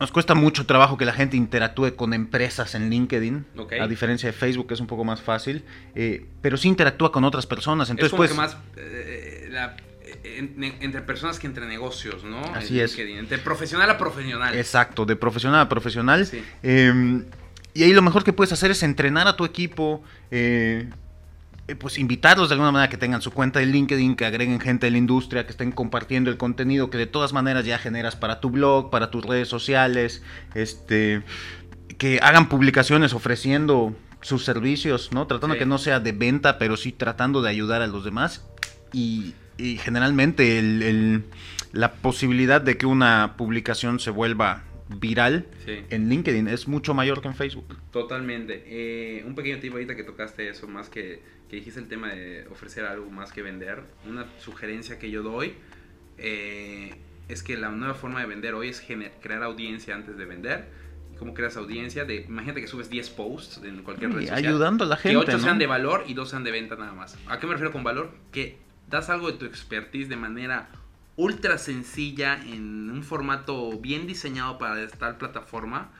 [0.00, 3.74] nos cuesta mucho trabajo que la gente interactúe con empresas en LinkedIn, Ok.
[3.74, 5.62] a diferencia de Facebook, que es un poco más fácil,
[5.94, 7.90] eh, pero sí interactúa con otras personas.
[7.90, 9.76] Entonces, es como pues, que más eh, la-
[10.24, 12.40] en- en- entre personas que entre negocios, ¿no?
[12.54, 12.96] Así En es.
[12.96, 14.56] LinkedIn, Entre profesional a profesional.
[14.56, 16.26] Exacto, de profesional a profesional.
[16.26, 16.42] Sí.
[16.62, 17.22] Eh,
[17.74, 20.88] y ahí lo mejor que puedes hacer es entrenar a tu equipo, eh, eh,
[21.76, 24.90] pues invitarlos de alguna manera que tengan su cuenta de LinkedIn, que agreguen gente de
[24.92, 28.50] la industria, que estén compartiendo el contenido que de todas maneras ya generas para tu
[28.50, 30.22] blog, para tus redes sociales,
[30.54, 31.22] este,
[31.98, 35.26] que hagan publicaciones ofreciendo sus servicios, ¿no?
[35.26, 35.60] Tratando Sí.
[35.60, 38.46] que no sea de venta, pero sí tratando de ayudar a los demás.
[38.92, 41.24] Y, y generalmente el- el-
[41.72, 45.84] la posibilidad de que una publicación se vuelva viral Sí.
[45.90, 47.76] en LinkedIn es mucho mayor que en Facebook.
[47.92, 48.64] Totalmente.
[48.66, 52.46] Eh, un pequeño tip ahorita que tocaste eso, más que, que dijiste el tema de
[52.48, 53.82] ofrecer algo más que vender.
[54.08, 55.54] Una sugerencia que yo doy
[56.16, 56.94] eh,
[57.28, 58.80] es que la nueva forma de vender hoy es
[59.20, 60.68] crear audiencia antes de vender.
[61.12, 62.04] ¿Y ¿Cómo creas audiencia?
[62.04, 64.46] De, imagínate que subes 10 posts en cualquier red social.
[64.46, 65.18] ayudando a la Que gente.
[65.18, 65.38] 8 ¿no?
[65.40, 67.18] sean de valor y 2 sean de venta nada más.
[67.26, 68.12] ¿A qué me refiero con valor?
[68.30, 68.58] Que
[68.88, 70.68] das algo de tu expertise de manera
[71.16, 75.90] ultra sencilla en un formato bien diseñado para esta plataforma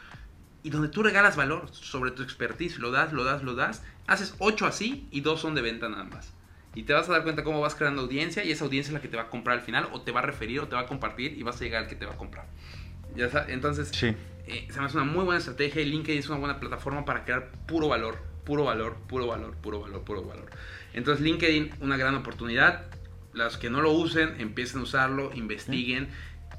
[0.63, 4.35] y donde tú regalas valor sobre tu expertise, lo das, lo das, lo das, haces
[4.39, 6.33] 8 así y 2 son de venta nada más.
[6.75, 9.01] Y te vas a dar cuenta cómo vas creando audiencia y esa audiencia es la
[9.01, 10.83] que te va a comprar al final o te va a referir o te va
[10.83, 12.47] a compartir y vas a llegar al que te va a comprar.
[13.17, 14.15] Ya entonces, Sí.
[14.47, 17.25] eh, se me hace una muy buena estrategia y LinkedIn es una buena plataforma para
[17.25, 20.51] crear puro valor, puro valor, puro valor, puro valor, puro valor.
[20.93, 22.87] Entonces LinkedIn, una gran oportunidad.
[23.33, 26.09] Los que no lo usen, empiecen a usarlo, investiguen.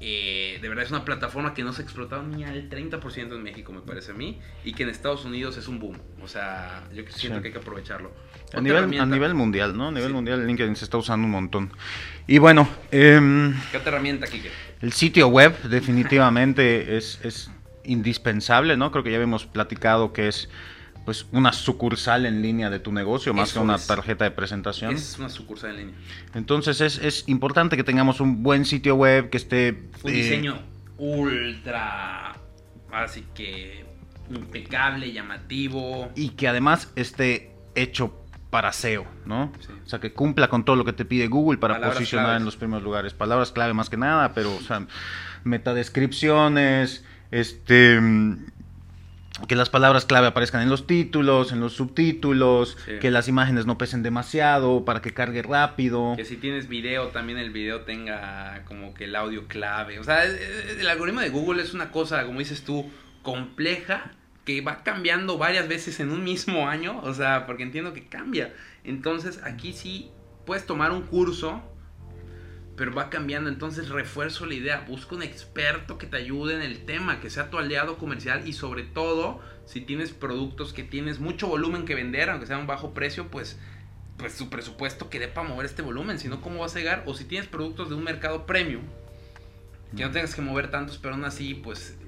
[0.04, 3.42] Eh, de verdad es una plataforma que no se ha explotado ni al 30% en
[3.42, 5.96] México, me parece a mí, y que en Estados Unidos es un boom.
[6.20, 7.42] O sea, yo siento Sí.
[7.42, 8.12] que hay que aprovecharlo.
[8.52, 9.88] A nivel, a nivel mundial, ¿no?
[9.88, 10.14] A nivel Sí.
[10.14, 11.70] mundial LinkedIn se está usando un montón.
[12.26, 14.50] Y bueno, em, ¿Qué otra herramienta, Kike?
[14.80, 17.50] el sitio web definitivamente es, es
[17.84, 18.90] indispensable, ¿no?
[18.90, 20.48] Creo que ya habíamos platicado que es
[21.04, 23.86] pues una sucursal en línea de tu negocio, más Eso que una es.
[23.86, 24.94] tarjeta de presentación.
[24.94, 25.94] Es una sucursal en línea.
[26.34, 29.82] Entonces es, es importante que tengamos un buen sitio web, que esté...
[30.04, 30.58] Un eh, diseño
[30.98, 32.36] ultra,
[32.92, 33.84] así que
[34.30, 36.10] impecable, llamativo.
[36.14, 38.18] y que además esté hecho
[38.50, 39.50] para SEO, ¿no?
[39.60, 39.72] Sí.
[39.84, 42.40] O sea, que cumpla con todo lo que te pide Google para Palabras posicionar claves.
[42.40, 43.14] en los primeros lugares.
[43.14, 44.86] Palabras clave más que nada, pero, o sea,
[45.44, 47.98] metadescripciones, este...
[49.48, 52.92] Que las palabras clave aparezcan en los títulos, en los subtítulos, Sí.
[53.00, 56.14] que las imágenes no pesen demasiado, para que cargue rápido.
[56.16, 59.98] Que si tienes video, también el video tenga como que el audio clave.
[59.98, 62.90] O sea, eh, el algoritmo de Google es una cosa, como dices tú,
[63.22, 64.12] compleja,
[64.44, 67.00] que va cambiando varias veces en un mismo año.
[67.02, 68.52] O sea, porque entiendo que cambia.
[68.84, 70.10] Entonces, aquí sí
[70.46, 71.62] puedes tomar un curso,
[72.76, 73.48] pero va cambiando.
[73.48, 74.84] Entonces, refuerzo la idea.
[74.88, 78.52] Busca un experto que te ayude en el tema, que sea tu aliado comercial y
[78.52, 82.66] sobre todo, si tienes productos que tienes mucho volumen que vender, aunque sea a un
[82.66, 83.58] bajo precio, pues
[84.22, 87.02] pues su presupuesto que dé para mover este volumen, si no, ¿cómo vas a llegar?
[87.06, 88.82] O si tienes productos de un mercado premium,
[89.96, 91.98] que no tengas que mover tantos, pero aún así, pues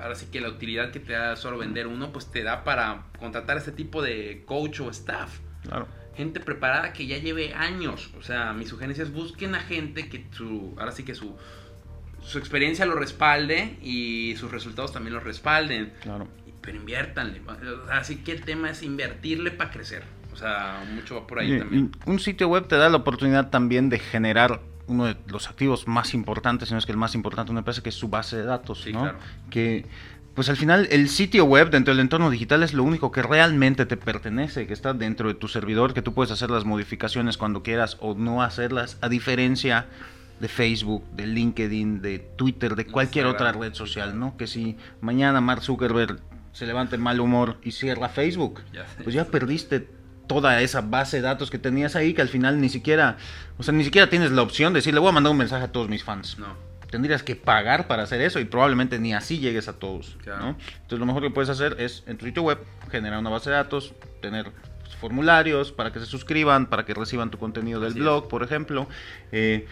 [0.00, 3.06] ahora sí que la utilidad que te da solo vender uno, pues te da para
[3.18, 5.38] contratar este tipo de coach o staff.
[5.62, 5.86] Claro.
[6.18, 8.10] Gente preparada que ya lleve años.
[8.18, 11.34] O sea, mi sugerencia es busquen a gente que su, ahora sí que su,
[12.20, 15.94] su experiencia lo respalde y sus resultados también los respalden.
[16.02, 16.28] Claro.
[16.60, 17.40] Pero inviértanle.
[17.90, 20.02] Así que el tema es invertirle para crecer.
[20.32, 21.92] O sea, mucho va por ahí Y- también.
[22.04, 26.14] Un sitio web te da la oportunidad también de generar uno de los activos más
[26.14, 28.36] importantes, si no es que el más importante de una empresa, que es su base
[28.38, 29.02] de datos, Sí, ¿no?
[29.02, 29.18] claro.
[29.50, 29.84] Que,
[30.38, 33.86] pues al final, el sitio web dentro del entorno digital es lo único que realmente
[33.86, 37.64] te pertenece, que está dentro de tu servidor, que tú puedes hacer las modificaciones cuando
[37.64, 39.86] quieras o no hacerlas, a diferencia
[40.38, 44.36] de Facebook, de LinkedIn, de Twitter, de cualquier otra red social, ¿no?
[44.36, 46.20] Que si mañana Mark Zuckerberg
[46.52, 48.60] se levanta en mal humor y cierra Facebook,
[49.02, 49.88] pues ya perdiste
[50.28, 53.16] toda esa base de datos que tenías ahí que al final ni siquiera,
[53.56, 55.72] o sea, ni siquiera tienes la opción de decirle voy a mandar un mensaje a
[55.72, 56.38] todos mis fans.
[56.38, 56.68] No.
[56.90, 60.16] Tendrías que pagar para hacer eso y probablemente ni así llegues a todos.
[60.26, 60.56] ¿no?
[60.82, 62.58] Entonces lo mejor que puedes hacer es en tu sitio web
[62.90, 64.52] generar una base de datos, tener
[64.98, 68.88] formularios para que se suscriban, para que reciban tu contenido del blog, por ejemplo.
[69.32, 69.66] Eh,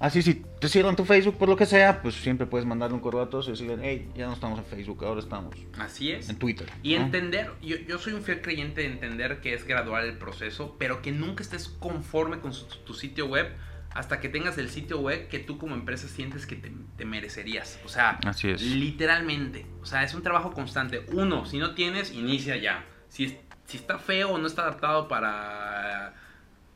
[0.00, 3.00] así si te cierran tu Facebook por lo que sea, pues siempre puedes mandarle un
[3.00, 5.54] correo a todos y decirle, hey, ya no estamos en Facebook, ahora estamos.
[5.78, 6.28] Así es.
[6.28, 6.68] En Twitter.
[6.82, 10.76] Y entender, yo, yo, soy un fiel creyente de entender que es gradual el proceso,
[10.78, 12.52] pero que nunca estés conforme con
[12.84, 13.48] tu sitio web
[13.94, 17.78] hasta que tengas el sitio web que tú como empresa sientes que te, merecerías.
[17.84, 18.62] O sea, Así es.
[18.62, 19.66] literalmente.
[19.80, 21.04] O sea, es un trabajo constante.
[21.12, 22.84] Uno, si no tienes, inicia ya.
[23.08, 26.14] Si, si está feo o no está adaptado para,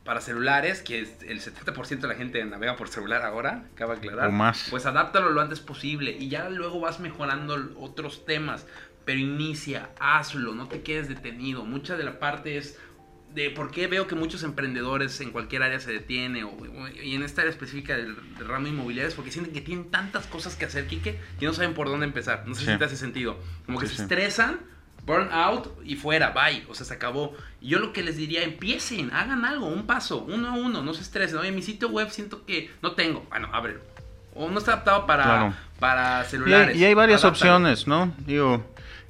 [0.03, 4.29] para celulares, que el 70% de la gente navega por celular ahora, acaba de aclarar.
[4.29, 4.67] O más.
[4.69, 8.65] Pues adáptalo lo antes posible y ya luego vas mejorando otros temas.
[9.05, 11.65] Pero inicia, hazlo, no te quedes detenido.
[11.65, 12.79] Mucha de la parte es
[13.33, 16.55] de por qué veo que muchos emprendedores en cualquier área se detienen, o,
[17.03, 20.55] y en esta área específica del, ramo inmobiliario, es porque sienten que tienen tantas cosas
[20.55, 22.43] que hacer, Kike, que no saben por dónde empezar.
[22.45, 23.37] No sé si te hace sentido.
[23.65, 24.59] Como que se estresan,
[25.05, 26.65] burn out y fuera, bye.
[26.69, 27.35] O sea, se acabó.
[27.59, 30.93] Y yo lo que les diría, empiecen, hagan algo, un paso, uno a uno, no
[30.93, 31.39] se estresen.
[31.39, 33.25] Oye, mi sitio web siento que no tengo.
[33.29, 33.79] Bueno, ábrelo.
[34.35, 36.75] O no está adaptado para, para celulares.
[36.75, 38.13] Y hay, varias opciones, ¿no?
[38.25, 38.65] Digo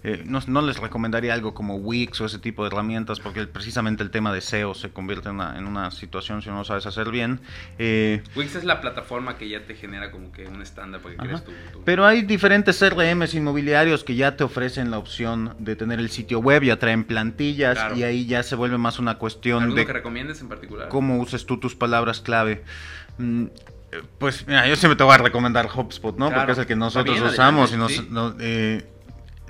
[0.06, 4.12] eh, no, les recomendaría algo como Wix o ese tipo de herramientas porque precisamente el
[4.12, 7.40] tema de SEO se convierte en una, situación si no lo sabes hacer bien.
[7.80, 11.22] Eh, Wix es la plataforma que ya te genera como que un estándar para que
[11.22, 11.54] crees tu,
[11.86, 16.40] Pero hay diferentes CRMs inmobiliarios que ya te ofrecen la opción de tener el sitio
[16.40, 19.86] web, ya traen plantillas y ahí ya se vuelve más una cuestión de...
[19.86, 20.90] que recomiendes en particular?
[20.90, 22.64] Cómo uses tú tus palabras clave.
[23.18, 23.46] Mm,
[24.18, 26.34] pues mira, yo siempre te voy a recomendar HubSpot, ¿no?
[26.34, 27.94] Porque es el que nosotros usamos y nos,
[28.40, 28.86] eh,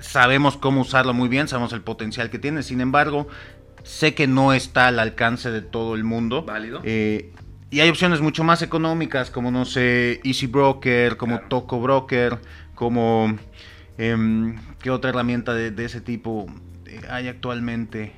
[0.04, 2.62] sabemos cómo usarlo muy bien, sabemos el potencial que tiene.
[2.62, 3.26] Sin embargo,
[3.82, 6.42] sé que no está al alcance de todo el mundo.
[6.42, 6.80] Válido.
[6.84, 7.32] Eh,
[7.70, 12.38] y hay opciones mucho más económicas, como no sé, Easy Broker, como Toco Broker,
[12.74, 13.36] como.
[13.96, 16.46] Em, ¿Qué otra herramienta de, ese tipo
[17.08, 18.12] hay actualmente?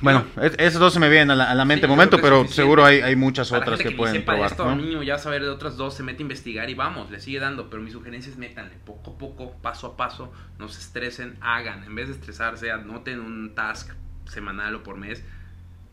[0.00, 0.24] Bueno,
[0.58, 3.50] esos dos se me vienen a la, mente en momento, pero seguro hay, hay muchas
[3.52, 4.50] otras que, pueden probar.
[4.50, 7.40] Esto, niño ya saber de otras dos, se mete a investigar y vamos, le sigue
[7.40, 7.68] dando.
[7.68, 11.84] Pero mi sugerencia es métanle poco a poco, paso a paso, no se estresen, hagan.
[11.84, 13.92] En vez de estresarse, anoten un task
[14.26, 15.24] semanal o por mes,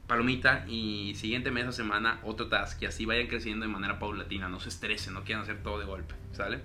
[0.08, 4.48] palomita y siguiente mes o semana otro task y así vayan creciendo de manera paulatina,
[4.50, 6.60] no se estresen, no quieran hacer todo de golpe, ¿sale?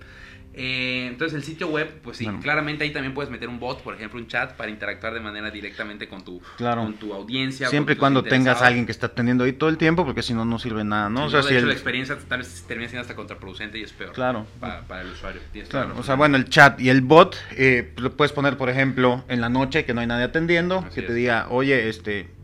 [0.53, 3.95] Eh, entonces el sitio web, pues sí, claramente ahí también puedes meter un bot, por
[3.95, 7.69] ejemplo un chat para interactuar de manera directamente con tu, con tu audiencia.
[7.69, 10.35] Siempre y cuando tengas a alguien que está atendiendo ahí todo el tiempo, porque si
[10.35, 11.27] no, no sirve nada, ¿no?
[11.27, 14.45] o sea, si la experiencia tal vez termina siendo hasta contraproducente y es peor claro.
[14.59, 15.41] para, el usuario.
[15.69, 15.95] Claro.
[15.97, 19.41] O sea, bueno, el chat y el bot eh, lo puedes poner, por ejemplo, en
[19.41, 22.40] la noche que no hay nadie atendiendo, que te diga, oye, este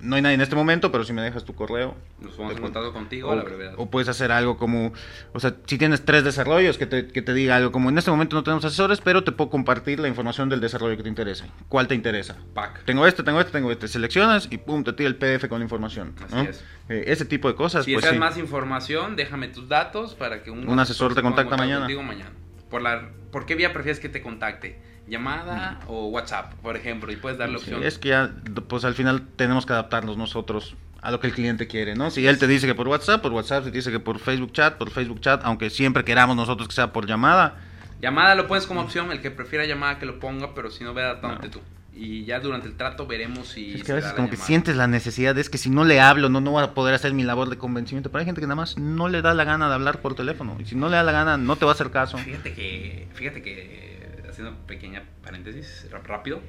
[0.00, 1.94] no hay nadie en este momento, pero si me dejas tu correo.
[2.20, 3.74] Nos vamos a contigo o, a la brevedad.
[3.76, 4.92] O puedes hacer algo como,
[5.32, 8.10] o sea, si tienes tres desarrollos, que te, que te diga algo como, en este
[8.10, 11.44] momento no tenemos asesores, pero te puedo compartir la información del desarrollo que te interese.
[11.68, 12.36] ¿Cuál te interesa?
[12.54, 12.84] Pack.
[12.84, 13.88] Tengo este, tengo este, tengo este.
[13.88, 16.14] Seleccionas y pum, te tira el PDF con la información.
[16.24, 16.64] Así es.
[16.88, 17.84] Eh, ese tipo de cosas.
[17.84, 21.88] Si pues, deseas más información, déjame tus datos para que un, asesor, te contacte mañana.
[21.88, 22.30] Mañana.
[22.70, 24.78] Por, la, ¿Por qué vía prefieres que te contacte?
[25.08, 27.82] Llamada o WhatsApp, por ejemplo, y puedes darle opción.
[27.82, 28.30] es que ya,
[28.68, 32.10] pues al final tenemos que adaptarnos nosotros a lo que el cliente quiere, ¿no?
[32.10, 34.52] Si él te dice que por WhatsApp, por WhatsApp, si te dice que por Facebook
[34.52, 37.56] Chat, por Facebook Chat, aunque siempre queramos nosotros que sea por llamada.
[38.00, 40.94] Llamada lo pones como opción, el que prefiera llamada que lo ponga, pero si no,
[40.94, 41.60] ve adaptándote tú.
[41.94, 43.74] Y ya durante el trato veremos si...
[43.74, 46.28] Es que a veces como que sientes la necesidad, es que si no le hablo,
[46.28, 48.10] no, no voy a poder hacer mi labor de convencimiento.
[48.10, 50.56] Pero hay gente que nada más no le da la gana de hablar por teléfono.
[50.58, 52.18] Y si no le da la gana, no te va a hacer caso.
[52.18, 53.95] Fíjate que, fíjate que
[54.36, 56.40] haciendo pequeña paréntesis, rápido.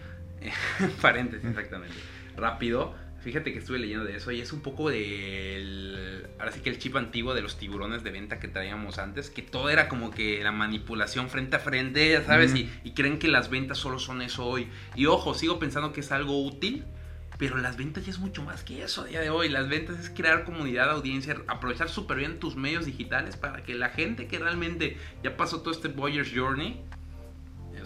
[1.02, 1.96] paréntesis, exactamente.
[2.36, 2.94] Rápido.
[3.22, 6.28] Fíjate que estuve leyendo de eso y es un poco del.
[6.38, 9.42] Ahora sí que el chip antiguo de los tiburones de venta que traíamos antes, que
[9.42, 13.28] todo era como que la manipulación frente a frente, ya sabes, y, y, creen que
[13.28, 14.68] las ventas solo son eso hoy.
[14.96, 16.86] Y ojo, sigo pensando que es algo útil,
[17.38, 19.50] pero las ventas ya es mucho más que eso a día de hoy.
[19.50, 23.90] Las ventas es crear comunidad, audiencia, aprovechar súper bien tus medios digitales para que la
[23.90, 26.84] gente que realmente ya pasó todo este Boyer's Journey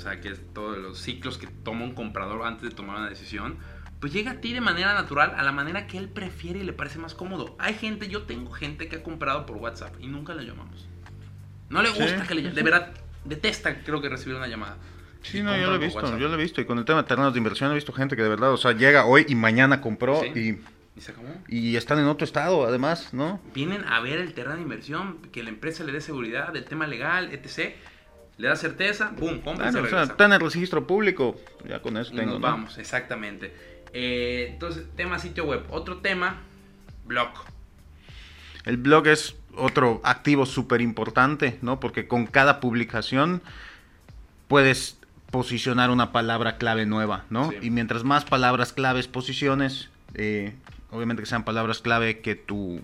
[0.02, 3.58] sea, que es todos los ciclos que toma un comprador antes de tomar una decisión,
[4.00, 6.74] pues llega a ti de manera natural, a la manera que él prefiere y le
[6.74, 7.56] parece más cómodo.
[7.60, 10.88] Hay gente, yo tengo gente que ha comprado por WhatsApp y nunca le llamamos.
[11.70, 14.78] No le gusta que le llamen, de verdad, detesta creo que recibir una llamada.
[15.22, 16.62] Sí, no, yo lo he visto, yo lo he visto.
[16.62, 18.58] Y con el tema de terrenos de inversión he visto gente que de verdad, o
[18.58, 20.60] sea, llega hoy y mañana compró y
[20.96, 21.30] Y se acabó.
[21.48, 23.40] Y están en otro estado, además, ¿no?
[23.54, 26.86] Vienen a ver el terreno de inversión, que la empresa le dé seguridad, del tema
[26.86, 27.76] legal, etc.
[28.42, 30.12] Le da certeza, boom, compra y se Bueno, o sea, regresa.
[30.14, 32.48] está en el registro público, ya con eso Y tengo, nos ¿no?
[32.48, 33.54] vamos, exactamente.
[33.94, 35.64] Eh, entonces, tema sitio web.
[35.70, 36.42] Otro tema,
[37.06, 37.30] blog.
[38.66, 41.80] El blog es otro activo súper importante, ¿no?
[41.80, 43.44] Porque con cada publicación
[44.48, 44.98] puedes
[45.30, 47.52] posicionar una palabra clave nueva, ¿no?
[47.52, 47.58] Sí.
[47.62, 50.56] Y mientras más palabras claves posiciones, eh,
[50.90, 52.82] obviamente que sean palabras clave que tu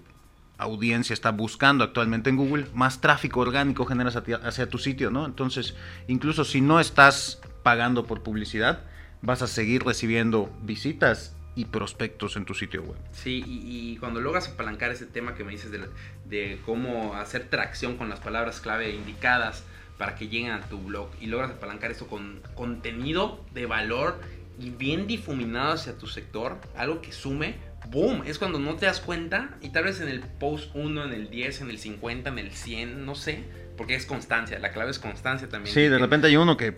[0.57, 5.25] audiencia está buscando actualmente en Google, más tráfico orgánico generas hacia, tu sitio, ¿no?
[5.25, 5.75] Entonces,
[6.07, 8.81] incluso si no estás pagando por publicidad,
[9.21, 12.97] vas a seguir recibiendo visitas y prospectos en tu sitio web.
[13.11, 18.09] Sí, y, cuando logras apalancar ese tema que me dices de cómo hacer tracción con
[18.09, 19.63] las palabras clave indicadas
[19.97, 24.19] para que lleguen a tu blog y logras apalancar esto con contenido de valor
[24.59, 27.55] y bien difuminado hacia tu sector, algo que sume,
[27.91, 31.13] boom, es cuando no te das cuenta y tal vez en el post 1, en
[31.13, 33.43] el 10, en el 50, en el 100, no sé,
[33.77, 35.73] porque es constancia, la clave es constancia también.
[35.73, 36.73] Sí, de repente hay uno que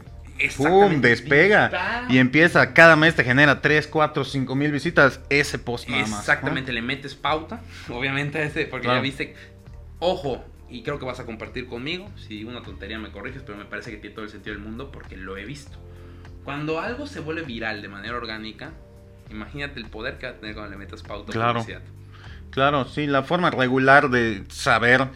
[0.58, 1.02] ¡pum!
[1.02, 2.06] Despega dispara.
[2.10, 6.12] y empieza, cada mes te genera 3, 4, 5 mil visitas ese post nada más.
[6.12, 6.19] ¿no?
[6.19, 9.00] Exactamente, le metes pauta, obviamente, a ese, porque Claro.
[9.00, 9.36] ya viste.
[10.00, 12.10] Ojo, y creo que vas a compartir conmigo.
[12.15, 14.63] Si digo una tontería me corriges, pero me parece que tiene todo el sentido del
[14.63, 15.78] mundo porque lo he visto.
[16.45, 18.72] Cuando algo se vuelve viral de manera orgánica,
[19.30, 21.60] imagínate el poder que va a tener cuando le metas pauta Claro.
[21.62, 21.82] publicidad.
[22.52, 25.08] Claro, sí, la forma regular de saber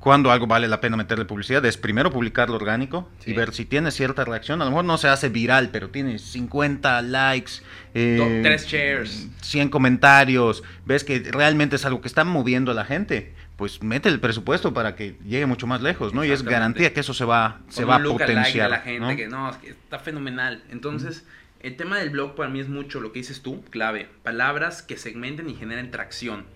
[0.00, 3.30] cuándo algo vale la pena meterle publicidad es primero publicarlo orgánico Sí.
[3.30, 4.60] y ver si tiene cierta reacción.
[4.62, 7.52] A lo mejor no se hace viral, pero tiene 50 likes,
[7.94, 9.28] eh, shares.
[9.42, 10.62] 100 comentarios.
[10.86, 13.34] Ves que realmente es algo que está moviendo a la gente.
[13.56, 16.24] Pues mete el presupuesto para que llegue mucho más lejos, ¿no?
[16.24, 18.66] Y es garantía que eso se va, se va a potenciar.
[18.66, 19.16] a la gente ¿no?
[19.16, 20.62] que no, es que está fenomenal.
[20.70, 21.26] Entonces,
[21.60, 24.08] el tema del blog para mí es mucho lo que dices tú, clave.
[24.22, 26.46] Palabras que segmenten y generen tracción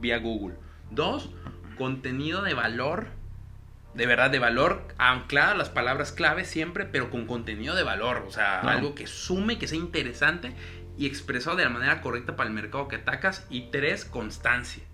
[0.00, 0.56] vía Google.
[0.90, 1.30] Dos,
[1.76, 3.08] contenido de valor,
[3.94, 8.24] de verdad de valor, anclado a las palabras clave siempre, pero con contenido de valor.
[8.28, 10.52] O sea, algo que sume, que sea interesante
[10.96, 13.46] y expresado de la manera correcta para el mercado que atacas.
[13.50, 14.84] Y tres, constancia.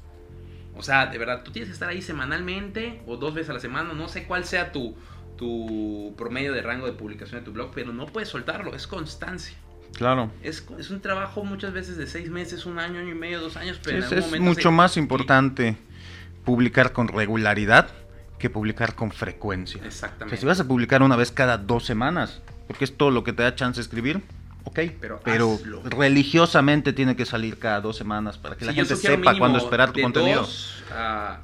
[0.74, 3.60] O sea, de verdad, tú tienes que estar ahí semanalmente o dos veces a la
[3.60, 4.96] semana, no sé cuál sea tu,
[5.40, 9.56] tu promedio de rango de publicación de tu blog, pero no puedes soltarlo, es constancia.
[9.96, 10.30] Claro.
[10.42, 13.56] Es, es un trabajo muchas veces de seis meses, un año, año y medio, dos
[13.56, 15.76] años, pero en Es, algún es momento mucho se- más importante
[16.44, 17.88] publicar con regularidad
[18.38, 19.78] que publicar con frecuencia.
[19.78, 20.36] O sea, Exactamente.
[20.36, 23.42] si vas a publicar una vez cada dos semanas, porque es todo lo que te
[23.42, 24.20] da chance de escribir,
[24.64, 24.78] ok.
[25.00, 25.82] Pero Pero, hazlo.
[25.84, 29.58] religiosamente tiene que salir cada dos semanas para que la Sí, gente sepa mínimo cuándo
[29.58, 30.40] esperar tu de contenido.
[30.42, 31.40] dos a-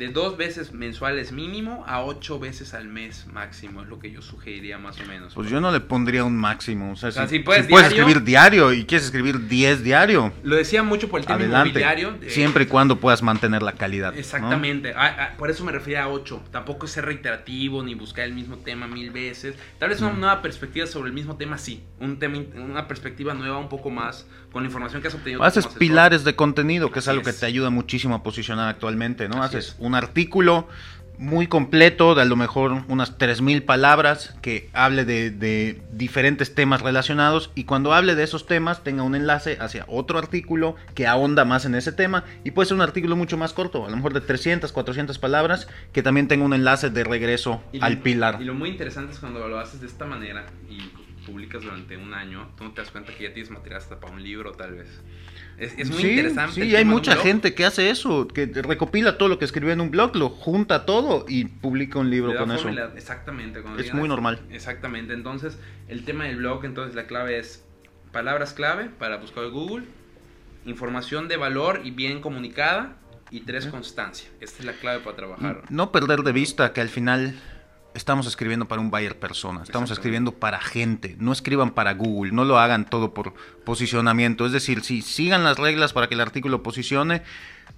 [0.00, 4.22] de dos veces mensuales mínimo a ocho veces al mes máximo, es lo que yo
[4.22, 5.34] sugeriría más o menos.
[5.34, 6.92] Pues yo no le pondría un máximo.
[6.92, 9.84] O sea, sea, si, si puedes si puedes diario- escribir diario y quieres escribir 10
[9.84, 11.68] diario, Lo decía mucho por el tema adelante.
[11.80, 12.16] inmobiliario.
[12.22, 14.12] eh, Siempre y cuando puedas mantener la calidad.
[14.14, 14.18] ¿no?
[14.18, 14.94] Exactamente,
[15.36, 16.44] por eso me refería a 8.
[16.50, 19.54] Tampoco es ser reiterativo ni buscar el mismo tema mil veces.
[19.78, 20.20] Tal vez una Mm.
[20.20, 21.82] nueva perspectiva sobre el mismo tema, sí.
[22.00, 25.44] Un tema, una perspectiva nueva un poco más con la información que has obtenido.
[25.44, 29.42] Haces pilares de contenido, que es algo que te ayuda muchísimo a posicionar actualmente, ¿no?
[29.42, 29.76] Así Haces es.
[29.78, 30.68] un artículo
[31.18, 36.80] muy completo, de a lo mejor unas 3.000 palabras, que hable de, de diferentes temas
[36.80, 41.44] relacionados y cuando hable de esos temas tenga un enlace hacia otro artículo que ahonda
[41.44, 44.14] más en ese tema y puede ser un artículo mucho más corto, a lo mejor
[44.14, 48.38] de 300, 400 palabras, que también tenga un enlace de regreso lo- al pilar.
[48.40, 50.78] Y lo muy interesante es cuando lo haces de esta manera y
[51.26, 54.14] publicas durante un año, tú no te das cuenta que ya tienes material hasta para
[54.14, 54.88] un libro, tal vez.
[55.60, 56.54] Es, es muy sí, interesante.
[56.54, 59.90] Sí, hay mucha gente que hace eso, que recopila todo lo que escribió en un
[59.90, 62.68] blog, lo junta todo y publica un libro con eso.
[62.96, 63.62] Exactamente.
[63.78, 64.40] Es muy normal.
[64.50, 65.12] Exactamente.
[65.12, 67.64] Entonces, el tema del blog, entonces la clave es
[68.10, 69.84] palabras clave para buscar en Google,
[70.64, 72.96] información de valor y bien comunicada,
[73.30, 74.28] y tres, constancia.
[74.40, 75.62] Esta es la clave para trabajar.
[75.68, 77.38] No perder de vista que al final
[78.00, 82.44] estamos escribiendo para un buyer persona, estamos escribiendo para gente, no escriban para Google, no
[82.44, 83.34] lo hagan todo por
[83.64, 87.22] posicionamiento, es decir, sí, sigan las reglas para que el artículo posicione,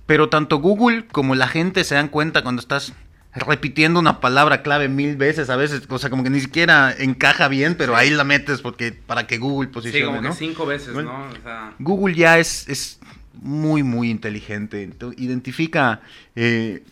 [0.06, 2.94] pero tanto Google como la gente se dan cuenta cuando estás
[3.34, 7.48] repitiendo una palabra clave mil veces a veces, o sea, como que ni siquiera encaja
[7.48, 10.92] bien, pero ahí la metes porque para que Google Sí, posicione, como que cinco veces,
[10.94, 11.12] Bueno.
[11.18, 11.28] ¿no?
[11.30, 12.98] O sea, Google ya es, es
[13.40, 14.90] muy, muy inteligente.
[15.16, 16.00] Identifica
[16.36, 16.84] eh,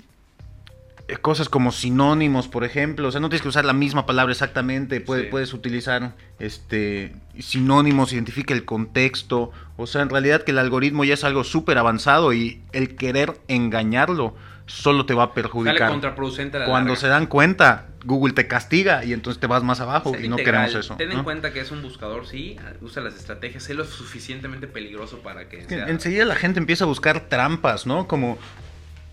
[1.18, 3.08] cosas como sinónimos, por ejemplo.
[3.08, 4.98] O sea, no tienes que usar la misma palabra exactamente.
[4.98, 5.04] Sí.
[5.30, 9.50] Puedes utilizar este, sinónimos, identifica el contexto.
[9.76, 13.40] O sea, en realidad que el algoritmo ya es algo súper avanzado y el querer
[13.48, 14.34] engañarlo
[14.66, 15.90] solo te va a Sale perjudicar.
[15.90, 17.00] contraproducente a la Cuando larga.
[17.00, 20.66] se dan cuenta, Google te castiga y entonces te vas más abajo y no integral.
[20.66, 20.94] queremos eso.
[20.96, 21.24] Ten en ¿no?
[21.24, 25.64] cuenta que es un buscador, sí, usa las estrategias, es lo suficientemente peligroso para que
[25.66, 25.88] sea...
[25.88, 28.06] enseguida la gente empieza a buscar trampas, ¿no?
[28.06, 28.38] Como,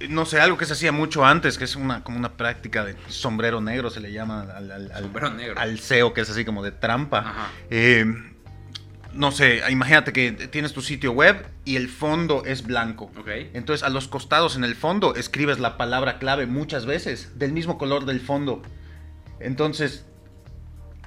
[0.09, 2.95] no sé, algo que se hacía mucho antes, que es una, como una práctica de
[3.07, 5.59] sombrero negro, se le llama al, al- al- negro.
[5.59, 7.49] al SEO, que es así como de trampa.
[7.69, 8.05] Eh,
[9.13, 13.11] no sé, imagínate que tienes tu sitio web y el fondo es blanco.
[13.53, 17.79] Entonces a los costados en el fondo escribes la palabra clave muchas veces, del mismo
[17.79, 18.61] color del fondo.
[19.39, 20.05] Entonces,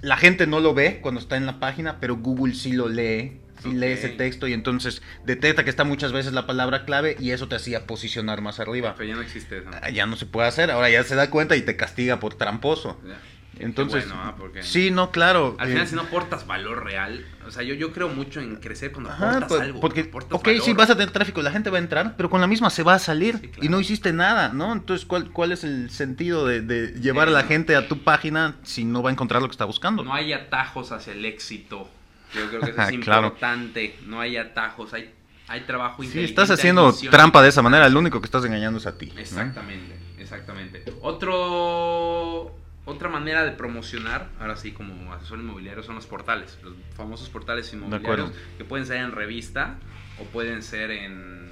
[0.00, 3.40] la gente no lo ve cuando está en la página, pero Google sí lo lee,
[3.62, 7.30] sí lee ese texto y entonces detecta que está muchas veces la palabra clave y
[7.30, 8.94] eso te hacía posicionar más arriba.
[8.96, 9.70] Pero ya no existe eso.
[9.82, 12.34] Ah, Ya no se puede hacer, ahora ya se da cuenta y te castiga por
[12.34, 13.00] tramposo.
[13.06, 13.18] Ya.
[13.58, 14.36] Entonces, bueno, ¿ah?
[14.38, 15.54] Porque sí, no, claro.
[15.58, 18.56] Al eh, final, si no aportas valor real, o sea, yo, yo creo mucho en
[18.56, 19.80] crecer cuando aportas pues, algo.
[19.80, 20.62] porque, aportas ok, valor.
[20.62, 22.82] sí, vas a tener tráfico, la gente va a entrar, pero con la misma se
[22.82, 23.66] va a salir Sí, claro.
[23.66, 24.72] y no hiciste nada, ¿no?
[24.72, 28.56] Entonces, ¿cuál, cuál es el sentido de, de llevar a la gente a tu página
[28.62, 30.04] si no va a encontrar lo que está buscando?
[30.04, 31.90] No hay atajos hacia el éxito.
[32.34, 33.26] Yo creo que eso Ah, es claro.
[33.28, 33.96] importante.
[34.06, 35.12] No hay atajos, hay,
[35.48, 36.30] hay trabajo si inteligente.
[36.42, 39.06] estás hay haciendo trampa de esa manera, el único que estás engañando es a ti.
[39.14, 39.20] ¿no?
[39.20, 40.84] Exactamente, exactamente.
[41.00, 42.54] Otro,
[42.84, 46.58] otra manera de promocionar, ahora sí, como asesor inmobiliario, son los portales.
[46.62, 49.76] Los famosos portales inmobiliarios que pueden ser en revista
[50.20, 51.50] o pueden ser en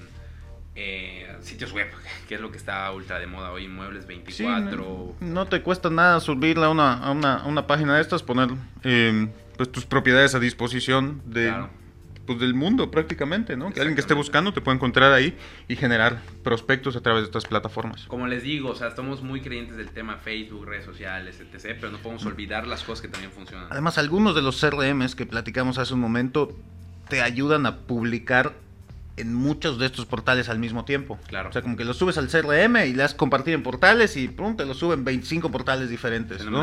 [0.75, 1.89] eh, sitios web,
[2.29, 4.09] que es lo que está ultra de moda hoy, Muebles Sí,
[4.45, 4.77] 24.
[4.77, 8.23] no, no te cuesta nada subirla a una, a una, a una página de estas,
[8.23, 8.51] poner
[8.85, 9.29] eh,
[9.59, 11.69] pues, tus propiedades a disposición de, Claro.
[12.27, 13.73] pues, del mundo prácticamente, ¿no?
[13.73, 15.37] Que alguien que esté buscando te puede encontrar ahí
[15.69, 18.05] y generar prospectos a través de estas plataformas.
[18.07, 21.77] Como les digo, o sea, estamos muy creyentes del tema Facebook, redes sociales, etc.
[21.81, 23.67] Pero no podemos olvidar las cosas que también funcionan.
[23.71, 26.57] Además, algunos de los CRMs que platicamos hace un momento
[27.09, 28.53] te ayudan a publicar
[29.17, 31.19] en muchos de estos portales al mismo tiempo.
[31.27, 31.49] Claro.
[31.49, 34.29] O sea, como que los subes al CRM y le das compartir en portales y
[34.29, 36.63] pum, te los suben 25 portales diferentes, ¿no?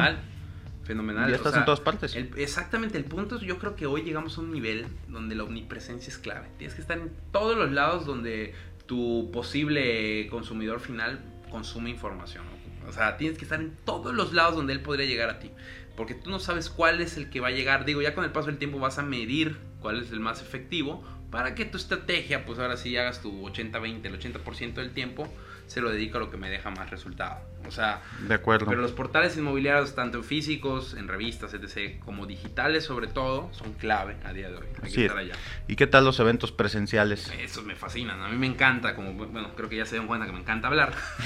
[0.86, 1.28] Fenomenal.
[1.30, 2.16] Ya o estás sea, en todas partes.
[2.16, 5.44] el- exactamente, el punto es yo creo que hoy llegamos a un nivel donde la
[5.44, 6.48] omnipresencia es clave.
[6.58, 8.54] Tienes que estar en todos los lados donde
[8.86, 11.20] tu posible consumidor final
[11.50, 12.44] consume información.
[12.84, 12.90] ¿no?
[12.90, 15.50] O sea, tienes que estar en todos los lados donde él podría llegar a ti.
[15.98, 17.86] Porque tú no sabes cuál es el que va a llegar.
[17.86, 21.04] Digo, ya con el paso del tiempo vas a medir cuál es el más efectivo
[21.32, 25.28] para que tu estrategia, pues ahora sí hagas tu 80-20, el 80% del tiempo
[25.68, 27.40] se lo dedico a lo que me deja más resultado.
[27.68, 28.68] O sea, De acuerdo.
[28.68, 34.18] pero los portales inmobiliarios, tanto físicos, en revistas, etc., como digitales sobre todo, son clave
[34.24, 34.68] a día de hoy.
[34.84, 35.34] Hay que estar allá.
[35.68, 37.32] ¿Y qué tal los eventos presenciales?
[37.40, 38.22] Esos me fascinan.
[38.22, 40.68] A mí me encanta, como, bueno, creo que ya se dieron cuenta que me encanta
[40.68, 40.94] hablar.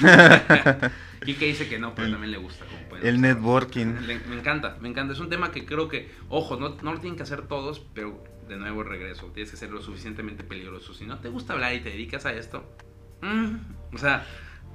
[1.26, 2.64] y que dice que no, pero también le gusta.
[2.64, 4.06] Como El networking.
[4.06, 5.12] Le- me encanta, me encanta.
[5.12, 8.22] Es un tema que creo que, ojo, no, no lo tienen que hacer todos, pero
[8.48, 9.26] de nuevo regreso.
[9.34, 10.94] Tienes que ser lo suficientemente peligroso.
[10.94, 12.64] Si no te gusta hablar y te dedicas a esto,
[13.22, 14.24] mm, o sea,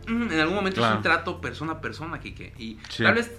[0.08, 2.54] mm, en algún momento es un trato persona a persona, Kike.
[2.58, 3.04] Y Sí.
[3.04, 3.32] tal vez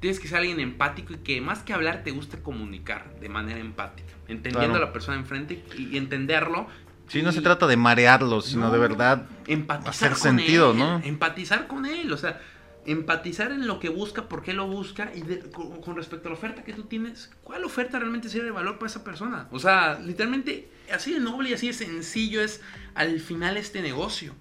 [0.00, 3.58] tienes que ser alguien empático y que más que hablar te guste comunicar de manera
[3.60, 4.84] empática, entendiendo Claro.
[4.84, 6.66] a la persona enfrente y, y entenderlo.
[7.08, 10.78] Sí, no se trata de marearlos, sino no, de verdad empatizar hacer con sentido, él,
[10.78, 11.00] ¿no?
[11.04, 12.40] Empatizar con él, o sea,
[12.86, 16.32] empatizar en lo que busca, por qué lo busca y de- con, con respecto a
[16.32, 19.48] la oferta que tú tienes, ¿cuál oferta realmente sirve de valor para esa persona?
[19.50, 22.60] O sea, literalmente así de noble y así de sencillo es
[22.94, 24.34] al final este negocio.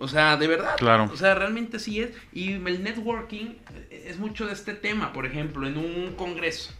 [0.00, 0.76] O sea, de verdad.
[0.76, 1.10] Claro.
[1.12, 2.10] O sea, realmente así es.
[2.32, 3.56] Y el networking
[3.90, 6.72] es mucho de este tema, por ejemplo, en un congreso.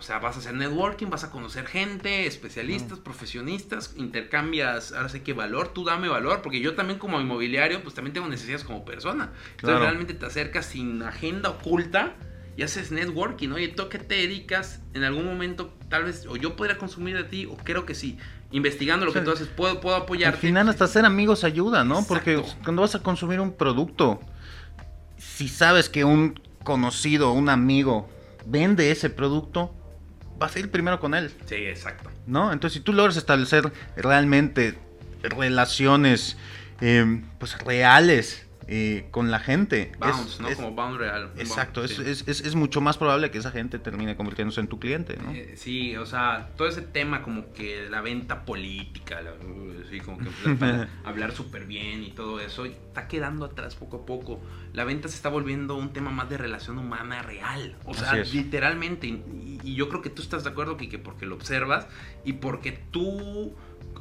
[0.00, 5.22] O sea, vas a hacer networking, vas a conocer gente, especialistas, profesionistas, intercambias, ahora sé
[5.22, 8.86] qué valor, tú dame valor, porque yo también como inmobiliario, pues también tengo necesidades como
[8.86, 9.24] persona.
[9.50, 9.80] Entonces Claro.
[9.80, 12.14] realmente te acercas sin agenda oculta
[12.56, 14.80] y haces networking, oye, ¿tú a qué te dedicas?
[14.94, 18.16] En algún momento, tal vez, o yo podría consumir de ti, o creo que sí.
[18.52, 20.38] Investigando lo O sea, que tú haces, puedo, puedo Al apoyarte.
[20.38, 22.06] final hasta ser amigos ayuda, ¿no?
[22.08, 24.18] Porque cuando vas a consumir un producto,
[25.18, 28.08] si sabes que un conocido, un amigo
[28.46, 29.74] vende ese producto,
[30.40, 32.10] vas a ir primero con él, Sí, exacto.
[32.26, 32.52] ¿no?
[32.52, 34.76] Entonces si tú logras establecer realmente
[35.22, 36.36] relaciones
[36.80, 40.48] eh, pues reales eh, con la gente, Bounce, es- ¿no?
[40.48, 41.32] es- como bound real.
[41.36, 42.02] exacto, es, sí.
[42.06, 45.32] es- es- mucho más probable que esa gente termine convirtiéndose en tu cliente, ¿no?
[45.32, 49.32] Eh, sí, o sea, todo ese tema como que la venta política, la-
[49.90, 50.24] sí, como que
[50.60, 54.40] para hablar súper bien y todo eso, está quedando atrás poco a poco.
[54.72, 59.08] La venta se está volviendo un tema más de relación humana real, o sea, literalmente.
[59.08, 61.88] Y, y yo creo que tú estás de acuerdo, que porque lo observas
[62.24, 63.52] y porque tú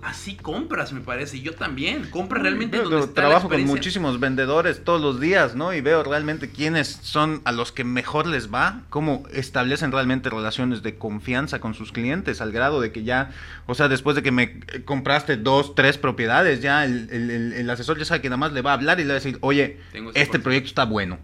[0.01, 1.37] así compras, me parece.
[1.37, 2.09] Y yo también.
[2.09, 5.73] Compras realmente Yo donde está la trabajo con muchísimos vendedores todos los días, ¿no?
[5.73, 10.81] Y veo realmente quiénes son a los que mejor les va, cómo establecen realmente relaciones
[10.83, 13.31] de confianza con sus clientes, al grado de que ya,
[13.67, 17.53] o sea, después de que me eh, compraste dos, tres propiedades, ya el, el- el-
[17.53, 19.21] el asesor ya sabe que nada más le va a hablar y le va a
[19.21, 20.41] decir, oye, este oportunidad".
[20.43, 21.19] proyecto está bueno.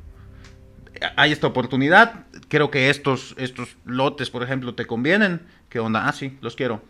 [1.18, 5.42] Hay esta oportunidad, creo que estos, estos lotes, por ejemplo, te convienen.
[5.68, 6.08] ¿Qué onda?
[6.08, 6.82] Ah, sí, los quiero.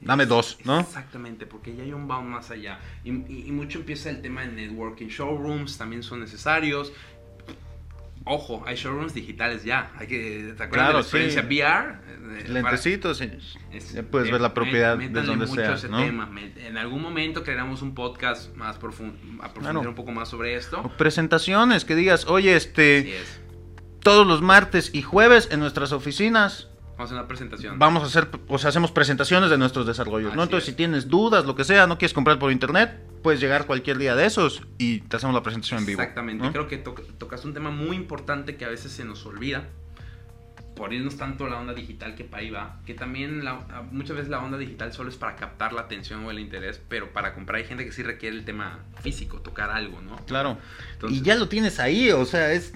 [0.00, 0.80] Dame dos, ¿no?
[0.80, 2.78] Exactamente, porque ya hay un bound más allá.
[3.04, 5.06] Y, y- y mucho empieza el tema de networking.
[5.08, 6.92] Showrooms también son necesarios.
[8.28, 9.92] Ojo, hay showrooms digitales ya.
[9.98, 11.46] Hay que, ¿Te acuerdas Claro, de la experiencia sí.
[11.46, 11.90] VR?
[11.94, 15.98] Eh, para- Lentecitos, ya puedes eh, ver la propiedad de donde mucho sea, ese ¿no?
[15.98, 16.28] tema.
[16.56, 19.88] En algún momento crearemos un podcast más profundo, a profundizar Claro.
[19.88, 20.92] un poco más sobre O esto.
[20.98, 23.40] presentaciones, que digas, oye, este, es.
[24.02, 27.78] todos los martes y jueves en nuestras oficinas Vamos a hacer una presentación.
[27.78, 30.42] vamos a hacer, o sea, hacemos presentaciones de nuestros desarrollos, ¿no?
[30.42, 30.72] Entonces, es.
[30.72, 34.14] si tienes dudas, lo que sea, no quieres comprar por internet, puedes llegar cualquier día
[34.16, 36.00] de esos y te hacemos la presentación en vivo.
[36.00, 36.44] Exactamente.
[36.44, 36.52] ¿no?
[36.52, 39.68] Creo que to- tocaste un tema muy importante que a veces se nos olvida.
[40.76, 42.80] Por irnos tanto a la onda digital que para ahí va.
[42.86, 46.30] Que también la- muchas veces la onda digital solo es para captar la atención o
[46.30, 46.80] el interés.
[46.88, 50.16] Pero para comprar hay gente que sí requiere el tema físico, tocar algo, ¿no?
[50.26, 50.58] Claro.
[50.92, 52.72] Entonces- y ya lo tienes ahí, o sea, es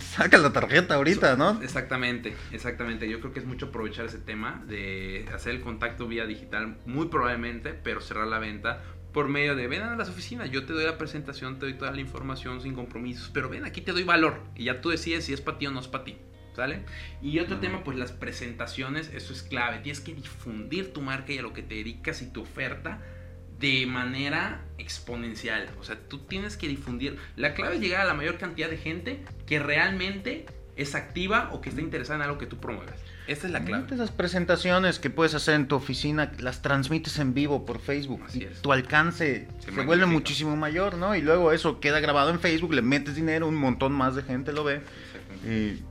[0.00, 1.62] saca la tarjeta ahorita, ¿no?
[1.62, 3.08] Exactamente, exactamente.
[3.08, 7.06] Yo creo que es mucho aprovechar ese tema de hacer el contacto vía digital, muy
[7.06, 8.82] probablemente, pero cerrar la venta
[9.12, 11.90] por medio de ven a las oficinas, yo te doy la presentación, te doy toda
[11.92, 15.32] la información sin compromisos, pero ven, aquí te doy valor y ya tú decides si
[15.32, 16.18] es para ti o no es para ti.
[16.56, 16.80] ¿Sale?
[17.20, 19.80] Y otro tema, pues las presentaciones, eso es clave.
[19.80, 22.98] Tienes que difundir tu marca y a lo que te dedicas y tu oferta
[23.60, 25.68] de manera exponencial.
[25.78, 27.18] O sea, tú tienes que difundir.
[27.36, 30.46] La clave es llegar a la mayor cantidad de gente que realmente
[30.76, 32.94] es activa o que está interesada en algo que tú promueves.
[33.26, 33.92] Esa es la clave.
[33.92, 38.22] Esas presentaciones que puedes hacer en tu oficina, las transmites en vivo por Facebook.
[38.26, 38.62] Así y es.
[38.62, 41.14] Tu alcance Se se, vuelve muchísimo mayor, ¿no?
[41.16, 44.52] Y luego eso queda grabado en Facebook, le metes dinero, un montón más de gente
[44.52, 44.80] lo ve.
[45.44, 45.82] Y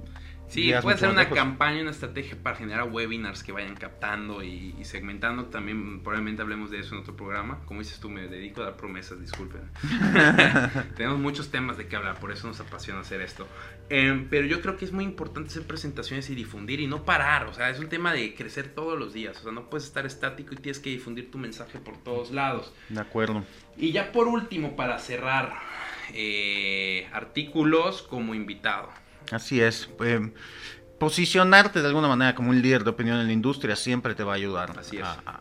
[0.47, 1.37] Sí, puede ser una lejos.
[1.37, 5.45] campaña, una estrategia para generar webinars que vayan captando y, y segmentando.
[5.45, 7.59] También probablemente hablemos de eso en otro programa.
[7.65, 9.61] Como dices tú, me dedico a dar promesas, disculpen.
[10.95, 13.47] Tenemos muchos temas de qué hablar, por eso nos apasiona hacer esto.
[13.89, 17.47] Em, pero yo creo que es muy importante hacer presentaciones y difundir y no parar.
[17.47, 19.37] O sea, es un tema de crecer todos los días.
[19.39, 22.73] O sea, no puedes estar estático y tienes que difundir tu mensaje por todos lados.
[22.89, 23.43] De acuerdo.
[23.77, 25.53] Y ya por último, para cerrar,
[26.13, 28.89] eh, artículos como invitado.
[29.31, 29.89] Así es.
[30.03, 30.31] eh,
[30.99, 34.33] posicionarte de alguna manera como un líder de opinión en la industria siempre te va
[34.33, 34.71] a ayudar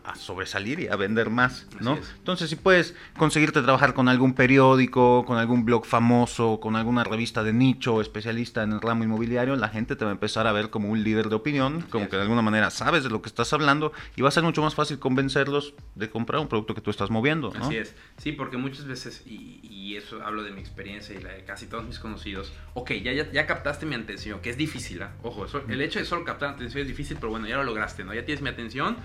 [0.03, 1.97] a, sobresalir y a vender más, ¿no?
[2.17, 7.43] Entonces, si puedes conseguirte trabajar con algún periódico, con algún blog famoso, con alguna revista
[7.43, 10.69] de nicho especialista en el ramo inmobiliario, la gente te va a empezar a ver
[10.69, 12.09] como un líder de opinión, como es.
[12.09, 14.61] que de alguna manera sabes de lo que estás hablando y va a ser mucho
[14.61, 17.65] más fácil convencerlos de comprar un producto que tú estás moviendo, ¿no?
[17.65, 17.95] Así es.
[18.17, 21.67] Sí, porque muchas veces, y, y eso hablo de mi experiencia y la de casi
[21.67, 25.13] todos mis conocidos, ok, ya, ya, ya captaste mi atención, que es difícil, ¿ah?
[25.23, 28.13] Ojo, el hecho de solo captar atención es difícil, pero bueno, ya lo lograste, ¿no?
[28.13, 28.97] Ya tienes mi atención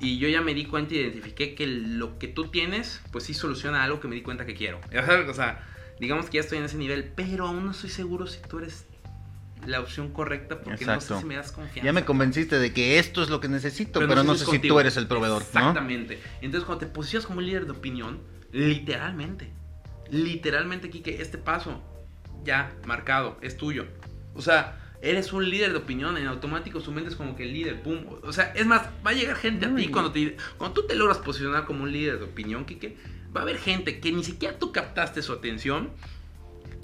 [0.00, 3.34] y yo ya me di cuenta y identifiqué que lo que tú tienes, pues sí
[3.34, 4.80] soluciona algo que me di cuenta que quiero.
[5.28, 5.64] O sea,
[6.00, 8.86] digamos que ya estoy en ese nivel, pero aún no estoy seguro si tú eres
[9.66, 11.14] la opción correcta porque no Exacto.
[11.14, 11.84] sé si me das confianza.
[11.84, 14.58] Ya me convenciste de que esto es lo que necesito, pero, no, es sé si
[14.58, 15.60] tú eres el proveedor, ¿no?
[15.60, 16.20] Exactamente.
[16.40, 18.20] Entonces, cuando te posicionas como un líder de opinión,
[18.50, 19.50] literalmente,
[20.10, 21.80] literalmente, Kike, este paso
[22.44, 23.86] ya marcado es tuyo.
[24.34, 27.52] O sea, eres un líder de opinión, en automático su mente es como que el
[27.52, 27.98] líder, pum.
[28.22, 30.86] O sea, es más, va a llegar gente a ti y- cuando, te, cuando tú
[30.86, 32.96] te logras posicionar como un líder de opinión, Kike.
[33.36, 35.90] Va a haber gente que ni siquiera tú captaste su atención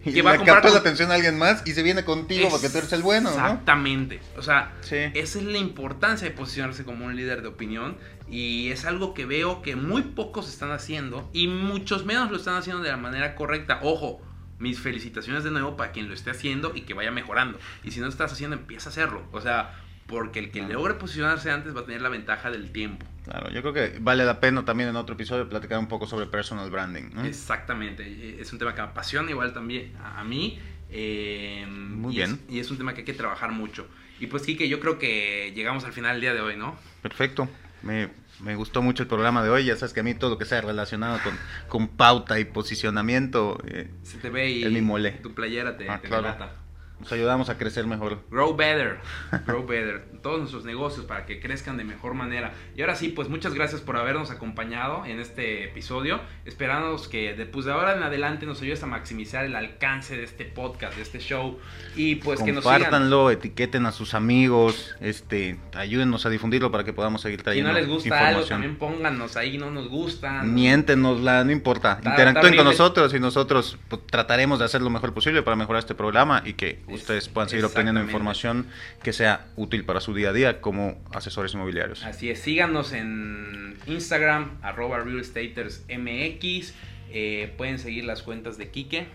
[0.04, 2.48] Y que va a le captas la atención a alguien más y se viene contigo
[2.48, 3.36] porque tú eres el bueno, ¿no?
[3.36, 4.20] Exactamente.
[4.36, 4.96] O sea, Sí.
[5.14, 7.98] esa es la importancia de posicionarse como un líder de opinión
[8.30, 12.54] y es algo que veo que muy pocos están haciendo y muchos menos lo están
[12.56, 13.80] haciendo de la manera correcta.
[13.82, 14.20] Ojo,
[14.58, 17.58] mis felicitaciones de nuevo para quien lo esté haciendo y que vaya mejorando.
[17.84, 19.22] Y si no lo estás haciendo, empieza a hacerlo.
[19.32, 20.74] O sea, porque el que Claro.
[20.74, 23.06] logre posicionarse antes va a tener la ventaja del tiempo.
[23.24, 26.26] Claro, yo creo que vale la pena también en otro episodio platicar un poco sobre
[26.26, 27.10] personal branding.
[27.14, 27.24] ¿no?
[27.24, 30.58] Exactamente, eh, es un tema que me apasiona igual también a a mí.
[30.90, 32.40] eh, Muy y bien.
[32.48, 33.86] Es, y es un tema que hay que trabajar mucho.
[34.20, 36.76] Y pues, Kike, yo creo que llegamos al final del día de hoy, ¿no?
[37.02, 37.48] Perfecto.
[37.82, 38.08] Me,
[38.40, 39.64] me gustó mucho el programa de hoy.
[39.64, 41.34] Ya sabes que a mí todo lo que sea relacionado con,
[41.68, 43.58] con pauta y posicionamiento.
[43.66, 45.12] eh, Se te ve y Es mi mole.
[45.12, 46.67] tu playera te, Ah, te claro.
[47.00, 48.18] Nos ayudamos a crecer mejor.
[48.30, 48.98] Grow better,
[49.46, 50.04] grow better.
[50.22, 52.52] Todos nuestros negocios para que crezcan de mejor manera.
[52.76, 56.20] Y ahora sí, pues muchas gracias por habernos acompañado en este episodio.
[56.44, 60.44] Esperamos que después de ahora en adelante nos ayudes a maximizar el alcance de este
[60.44, 61.58] podcast, de este show.
[61.94, 62.80] Y pues que nos sigan.
[62.80, 67.72] Compártanlo, etiqueten a sus amigos, este, ayúdennos a difundirlo para que podamos seguir Si trayendo
[67.72, 70.42] no les gusta algo, también pónganos ahí, no nos gusta.
[70.42, 72.00] Miéntenosla, no importa.
[72.04, 75.94] Interactúen con nosotros y nosotros pues, trataremos de hacer lo mejor posible para mejorar este
[75.94, 78.66] programa y que ustedes puedan seguir obteniendo información
[79.02, 82.04] que sea útil para su día a día como asesores inmobiliarios.
[82.04, 86.74] Así es, síganos en Instagram, arroba realestatersmx.
[87.10, 89.06] Eh, pueden seguir las cuentas de Quique.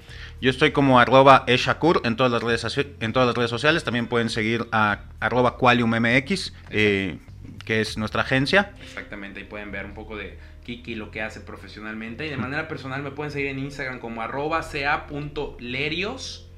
[0.42, 3.84] Yo estoy como arroba eshakur en todas las redes, en todas las redes sociales.
[3.84, 7.18] También pueden seguir a arroba qualiummx, eh,
[7.66, 8.72] que es nuestra agencia.
[8.82, 12.26] Exactamente, ahí pueden ver un poco de Kiki lo que hace profesionalmente.
[12.26, 16.50] Y de manera personal me pueden seguir en Instagram como arroba ca.lerios.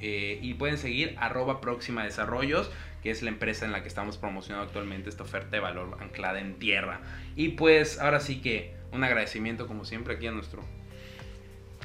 [0.00, 2.70] eh, y pueden seguir arroba próxima desarrollos,
[3.02, 6.40] que es la empresa en la que estamos promocionando actualmente esta oferta de valor anclada
[6.40, 7.00] en tierra.
[7.36, 10.62] Y pues ahora sí que un agradecimiento como siempre aquí a nuestro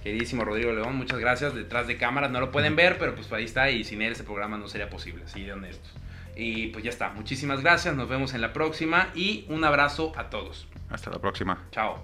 [0.03, 0.95] queridísimo Rodrigo León.
[0.95, 1.53] Muchas gracias.
[1.53, 4.23] Detrás de cámaras no lo pueden ver, pero pues ahí está y sin él ese
[4.23, 5.91] programa no sería posible, así de honestos.
[6.35, 7.09] Y pues ya está.
[7.09, 7.95] Muchísimas gracias.
[7.95, 10.67] Nos vemos en la próxima y un abrazo a todos.
[10.89, 11.65] Hasta la próxima.
[11.71, 12.03] Chao.